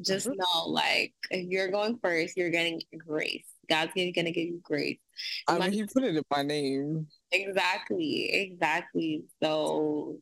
[0.01, 0.37] just mm-hmm.
[0.37, 3.50] know, like, if you're going first, you're getting grace.
[3.71, 4.99] God's gonna, gonna give you grace.
[5.47, 7.07] I mean, He put it in my name.
[7.31, 9.23] Exactly, exactly.
[9.41, 10.19] So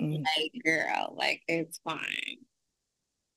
[0.00, 0.24] Mm.
[0.24, 2.38] Like, girl, like it's fine.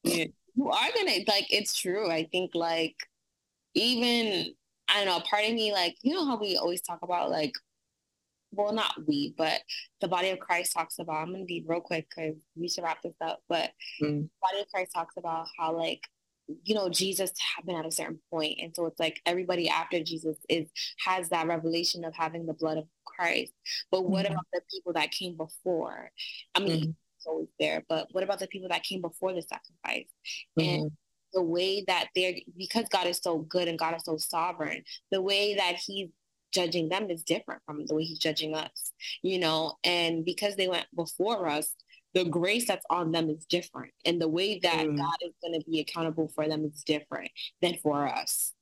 [0.03, 0.25] Yeah.
[0.55, 2.09] You are gonna like it's true.
[2.09, 2.95] I think like
[3.73, 4.53] even
[4.87, 7.53] I don't know, part of me like, you know how we always talk about like
[8.51, 9.61] well not we, but
[10.01, 13.01] the body of Christ talks about I'm gonna be real quick because we should wrap
[13.01, 14.27] this up, but mm.
[14.41, 16.01] body of Christ talks about how like
[16.63, 20.37] you know jesus happened at a certain point and so it's like everybody after jesus
[20.49, 20.67] is
[21.05, 23.53] has that revelation of having the blood of christ
[23.91, 24.33] but what mm-hmm.
[24.33, 26.09] about the people that came before
[26.55, 26.89] i mean mm-hmm.
[27.17, 30.07] it's always there but what about the people that came before the sacrifice
[30.59, 30.83] mm-hmm.
[30.83, 30.91] and
[31.33, 35.21] the way that they're because god is so good and god is so sovereign the
[35.21, 36.09] way that he's
[36.53, 38.91] judging them is different from the way he's judging us
[39.21, 41.73] you know and because they went before us
[42.13, 43.91] the grace that's on them is different.
[44.05, 44.97] And the way that mm.
[44.97, 47.31] God is going to be accountable for them is different
[47.61, 48.53] than for us.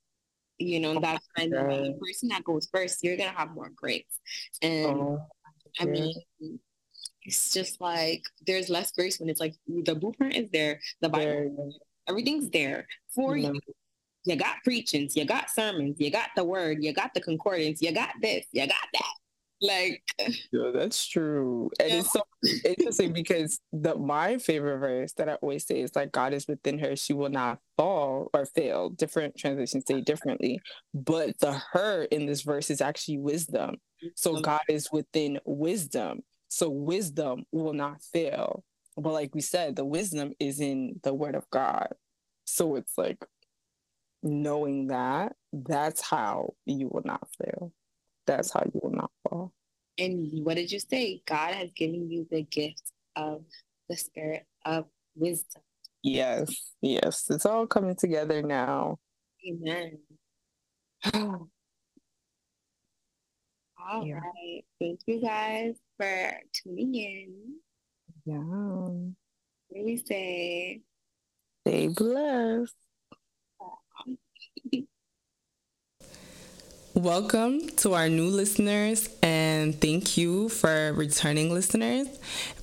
[0.59, 3.71] You know, that's kind of the person that goes first, you're going to have more
[3.76, 4.03] grace.
[4.61, 5.19] And oh,
[5.80, 6.13] I mean,
[7.23, 11.73] it's just like there's less grace when it's like the blueprint is there, the Bible,
[12.07, 13.57] everything's there for you.
[14.26, 17.93] you got preachings, you got sermons, you got the word, you got the concordance, you
[17.93, 19.13] got this, you got that.
[19.61, 20.03] Like,
[20.52, 21.69] yeah, that's true.
[21.80, 21.99] And yeah.
[21.99, 22.22] it's so
[22.64, 26.80] interesting because the my favorite verse that I always say is like God is within
[26.80, 28.90] her, she will not fall or fail.
[28.90, 30.60] Different translations say differently,
[30.94, 33.76] but the her in this verse is actually wisdom.
[34.15, 34.44] So mm-hmm.
[34.44, 36.22] God is within wisdom.
[36.48, 38.64] So wisdom will not fail.
[38.95, 41.90] But like we said, the wisdom is in the word of God.
[42.45, 43.23] So it's like
[44.23, 47.72] knowing that, that's how you will not fail
[48.30, 49.51] that's how you will not fall.
[49.97, 51.22] And what did you say?
[51.26, 53.43] God has given you the gift of
[53.89, 54.85] the spirit of
[55.15, 55.64] wisdom.
[56.03, 57.26] Yes, yes.
[57.30, 58.99] It's all coming together now.
[59.45, 59.97] Amen.
[61.14, 61.49] all
[64.06, 64.19] yeah.
[64.19, 64.61] right.
[64.80, 67.56] Thank you guys for tuning in.
[68.26, 68.38] Yeah.
[68.38, 70.81] What we say?
[71.65, 72.76] Stay blessed.
[76.99, 82.09] Welcome to our new listeners and thank you for returning listeners.